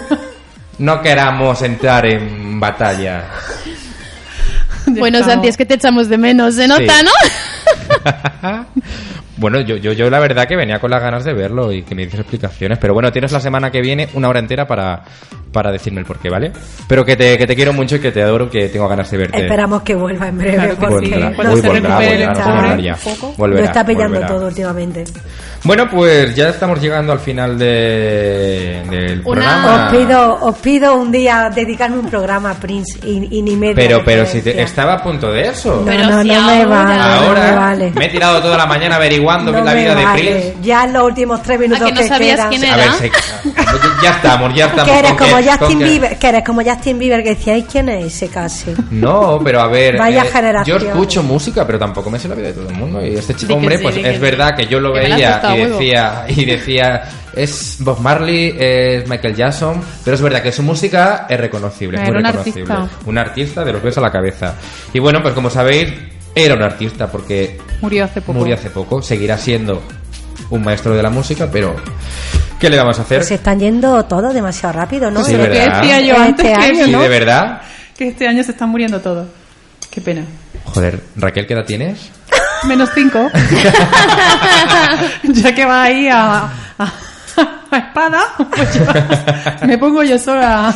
[0.80, 3.26] No queramos entrar en batalla.
[4.88, 7.06] Bueno, Santi, es que te echamos de menos, se nota, Sí.
[7.06, 8.66] ¿no?
[9.40, 11.96] Bueno, yo, yo, yo la verdad que venía con las ganas de verlo y que
[11.96, 12.78] me dices explicaciones.
[12.78, 15.02] Pero bueno, tienes la semana que viene una hora entera para,
[15.54, 16.52] para decirme el porqué, ¿vale?
[16.90, 19.18] Pero que te, que te quiero mucho y que te adoro, que tengo ganas de
[19.18, 19.40] verte.
[19.44, 20.76] Esperamos que vuelva en breve.
[20.78, 21.10] Porque.
[21.10, 22.98] Volverá, volverá, recupere volverá.
[23.38, 24.28] Volverá, Lo está pillando volverá.
[24.28, 25.06] todo últimamente.
[25.64, 29.86] Bueno, pues ya estamos llegando al final de, del Una- programa.
[29.92, 33.76] Os pido, os pido un día dedicarme un programa, Prince, y, y ni medio.
[33.76, 35.76] Pero, de pero si te, estaba a punto de eso.
[35.78, 36.98] No, Pero no, si no me ahora- vale.
[36.98, 37.92] no Ahora me vale.
[37.94, 40.22] me he tirado toda la mañana averiguando No la me vida de vale.
[40.22, 40.56] Prince.
[40.64, 42.50] Ya en los últimos tres minutos ¿A que no sabías quedan.
[42.50, 42.78] quién A era?
[42.78, 43.12] ver, se-
[44.02, 44.92] ya estamos, ya estamos.
[44.92, 47.66] Que eres como que- Justin que- Bieber, que eres como Justin Bieber que decía, "Ay,
[47.70, 48.74] ¿quién es ese casi?
[48.92, 50.80] No, pero a ver, Vaya eh, generación.
[50.80, 53.06] yo escucho música, pero tampoco me sé la vida de todo el mundo.
[53.06, 54.22] Y este chico, que hombre, sí, pues que es sí.
[54.22, 55.78] verdad que yo lo Que me veía a y huevo.
[55.78, 57.04] decía, y decía,
[57.36, 62.04] es Bob Marley, es Michael Jackson, pero es verdad que su música es reconocible, es
[62.10, 62.74] muy un reconocible.
[62.74, 63.00] artista.
[63.06, 64.56] Un artista de los pies a la cabeza.
[64.94, 65.94] Y bueno, pues como sabéis,
[66.36, 68.40] era un artista porque Murió hace poco.
[68.40, 69.82] murió hace poco, seguirá siendo
[70.50, 71.76] un maestro de la música, pero
[72.60, 73.24] ¿qué le vamos a hacer?
[73.24, 75.24] Se están yendo todos demasiado rápido, ¿no?
[75.24, 75.82] Sí, Lo que ¿verdad?
[75.82, 77.62] decía yo Este que, año, Sí, de verdad.
[77.98, 79.28] que este año se están muriendo todos.
[79.92, 80.24] Qué pena.
[80.66, 82.10] Joder, Raquel, ¿qué edad tienes?
[82.68, 83.30] Menos cinco.
[85.24, 86.44] ya que va ahí a,
[86.78, 86.94] a,
[87.72, 88.22] a espada,
[88.54, 90.74] pues yo- me pongo yo sola.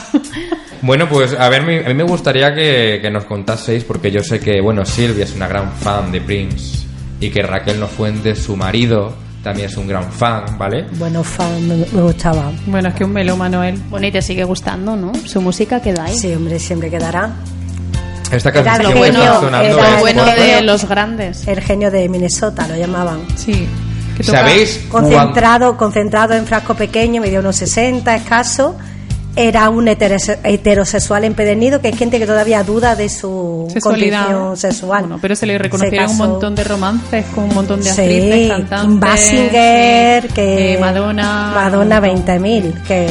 [0.82, 4.40] Bueno, pues a ver, a mí me gustaría que, que nos contaseis, porque yo sé
[4.40, 6.86] que, bueno, Silvia es una gran fan de Prince
[7.20, 10.86] y que Raquel Nofuentes, su marido, también es un gran fan, ¿vale?
[10.94, 12.52] Bueno, fan, me, me gustaba.
[12.66, 13.80] Bueno, es que un melómano él.
[13.90, 15.14] Bueno, y te sigue gustando, ¿no?
[15.26, 16.18] Su música queda ahí.
[16.18, 17.32] Sí, hombre, siempre quedará.
[18.32, 21.48] Esta Era canción el que genio, está sonando era es bueno de los grandes.
[21.48, 23.20] El genio de Minnesota, lo llamaban.
[23.36, 23.68] Sí.
[24.22, 24.86] ¿Sabéis?
[24.90, 28.76] Concentrado, concentrado en frasco pequeño, medía unos 60 escaso.
[29.36, 34.26] Era un heterose- heterosexual empedernido, que hay gente que todavía duda de su Sexualidad.
[34.28, 35.02] condición sexual.
[35.02, 38.48] Bueno, pero se le reconocieron un montón de romances con un montón de Sí, actrices,
[38.50, 38.82] cantantes.
[38.88, 41.52] Kim Basinger, sí, que eh, Madonna.
[41.56, 42.26] Madonna un montón.
[42.44, 43.08] 20.000, que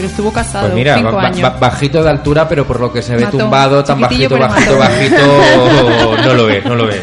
[0.00, 1.42] Pero estuvo casado Pues mira, cinco ba- años.
[1.42, 3.36] ba- bajito de altura, pero por lo que se ve Mató.
[3.36, 5.16] tumbado, tan bajito, bajito, bajito,
[6.24, 7.02] no lo ves, no lo ves.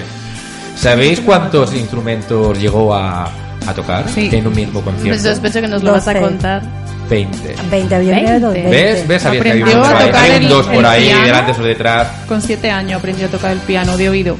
[0.75, 3.25] ¿Sabéis cuántos instrumentos llegó a,
[3.67, 4.29] a tocar Sí.
[4.33, 5.23] en un mismo Pues concierto?
[5.29, 6.25] sospecho que nos lo vas a 12.
[6.25, 6.61] contar.
[7.07, 7.55] 20.
[7.69, 8.39] 20 había 20.
[8.47, 8.69] 20.
[8.69, 9.07] ¿Ves?
[9.07, 9.25] ¿Ves?
[9.25, 12.07] Había, Aprendió a tocar el- dos por el ahí, delante o detrás.
[12.27, 14.37] Con siete años aprendió a tocar el piano de oído.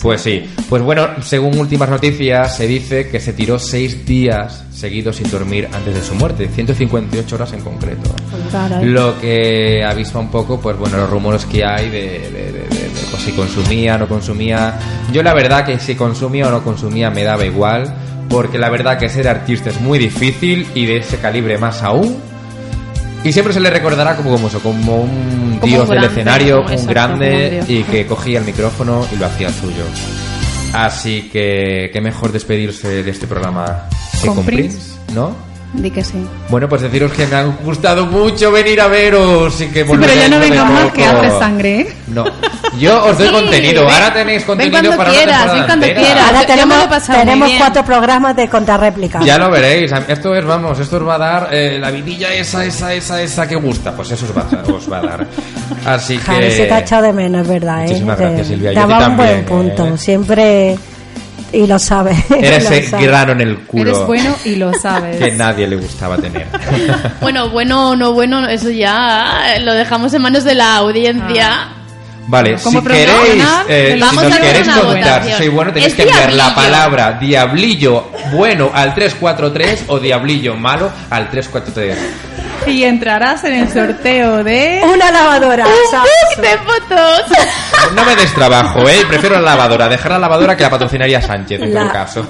[0.00, 0.44] Pues sí.
[0.68, 5.68] Pues bueno, según últimas noticias, se dice que se tiró seis días seguidos sin dormir
[5.72, 8.10] antes de su muerte, 158 horas en concreto.
[8.50, 8.84] Caray.
[8.86, 12.68] Lo que avispa un poco, pues bueno, los rumores que hay de, de- de- de-
[12.68, 14.74] de, pues, si consumía o no consumía.
[15.12, 17.94] Yo la verdad que si consumía o no consumía me daba igual,
[18.28, 22.16] porque la verdad que ser artista es muy difícil y de ese calibre más aún.
[23.24, 26.60] Y siempre se le recordará como, como, eso, como un Como dios un del escenario,
[26.60, 29.84] un exacto, grande un y que cogía el micrófono y lo hacía suyo.
[30.74, 33.88] Así que qué mejor despedirse de este programa
[34.20, 34.76] que Con con, Prince.
[34.76, 35.53] Prince, ¿no?
[35.74, 36.24] Di que sí.
[36.50, 40.14] Bueno, pues deciros que me ha gustado mucho venir a veros y que Sí, pero
[40.14, 41.92] ya no vengas más que hace sangre, ¿eh?
[42.06, 42.24] No,
[42.78, 43.82] yo os doy Sí, contenido.
[43.84, 46.06] ven- Ahora tenéis contenido para quieras, una temporada ven cuando entera.
[46.06, 46.26] quieras.
[46.28, 49.20] Ahora tenemos, tenemos cuatro programas de contrarréplica.
[49.24, 49.90] Ya lo veréis.
[50.06, 53.48] Esto es, vamos, esto os va a dar eh, la vidilla esa, esa, esa, esa
[53.48, 53.90] que gusta.
[53.96, 55.26] Pues eso os va, a- os va a dar.
[55.86, 56.82] Así Javi, se te ha que.
[56.84, 57.80] echado de menos, verdad.
[57.80, 57.88] ¿eh?
[57.88, 58.72] Muchísimas Te- gracias, Silvia.
[58.74, 59.86] Daba un buen punto.
[59.88, 59.98] ¿eh?
[59.98, 60.76] Siempre.
[61.54, 62.18] Y lo sabes.
[62.30, 63.06] Era ese sabes.
[63.06, 65.16] grano en el culo Eres bueno y lo sabes.
[65.16, 66.46] que nadie le gustaba tener.
[67.20, 71.68] Bueno, bueno o no bueno, eso ya lo dejamos en manos de la audiencia.
[72.26, 76.02] Vale, Como si queréis, eh, si nos queréis contar si soy bueno, tenéis Es que
[76.04, 76.54] enviar la diablillo.
[76.54, 81.98] palabra diablillo bueno al 343 o diablillo malo al 343.
[82.66, 84.80] Y entrarás en el sorteo de...
[84.84, 85.66] Una lavadora.
[85.90, 86.10] ¿sabes?
[86.38, 87.22] ¡De fotos!
[87.94, 91.60] No me des trabajo, eh, prefiero la lavadora, dejar la lavadora que la patrocinaría Sánchez
[91.60, 92.26] en La- todo caso.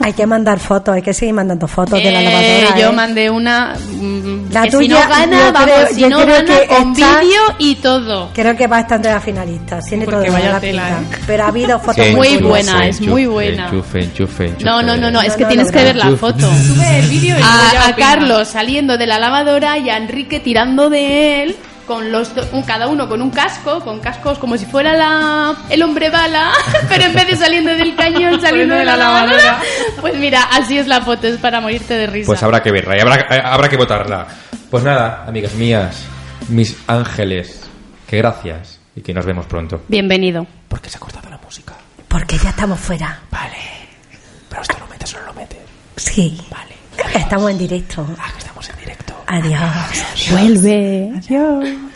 [0.00, 2.24] Hay que mandar fotos, hay que seguir mandando fotos de la Eh,
[2.62, 2.78] lavadora.
[2.80, 2.92] yo ¿eh?
[2.92, 6.66] mandé una mm, La que si tuya, no gana, vamos, creo- si no gana que
[6.68, 8.30] con vídeo y todo.
[8.32, 9.84] Creo que va a estar entre las finalistas.
[9.86, 11.18] Tiene todo Porque de vaya la tela, pinta.
[11.26, 12.48] Pero ha habido fotos Que Muy curiosas.
[12.48, 13.64] buena, es muy buena.
[13.66, 14.64] Enchufe, enchufe, enchufe.
[14.64, 15.84] No, no, no, no, es No, que no, tienes no, que no.
[15.84, 16.38] ver la foto.
[16.38, 17.96] Sube el vídeo A, a.
[17.96, 22.62] Carlos saliendo de la lavadora y a Enrique tirando de él con los do- un-
[22.62, 26.52] cada uno con un casco, con cascos como si fuera la el hombre bala,
[26.88, 29.60] pero en vez de saliendo del cañón saliendo de la lavadora.
[30.00, 32.26] Pues mira, así es la foto, es para morirte de risa.
[32.26, 34.26] Pues habrá que verla y habrá, eh, habrá que votarla.
[34.70, 36.04] Pues nada, amigas mías,
[36.48, 37.68] mis ángeles,
[38.06, 39.82] que gracias y que nos vemos pronto.
[39.88, 40.46] Bienvenido.
[40.68, 41.74] ¿Por qué se ha cortado la música?
[42.08, 43.20] Porque ya estamos fuera.
[43.30, 43.56] Vale.
[44.48, 45.58] Pero esto lo metes o no lo metes.
[45.96, 46.40] Sí.
[46.50, 46.74] Vale.
[47.14, 48.06] Estamos en directo.
[48.18, 49.05] Ah, que estamos en directo.
[49.26, 50.28] Adiós.
[50.28, 51.12] Vuelve.
[51.16, 51.95] Adiós.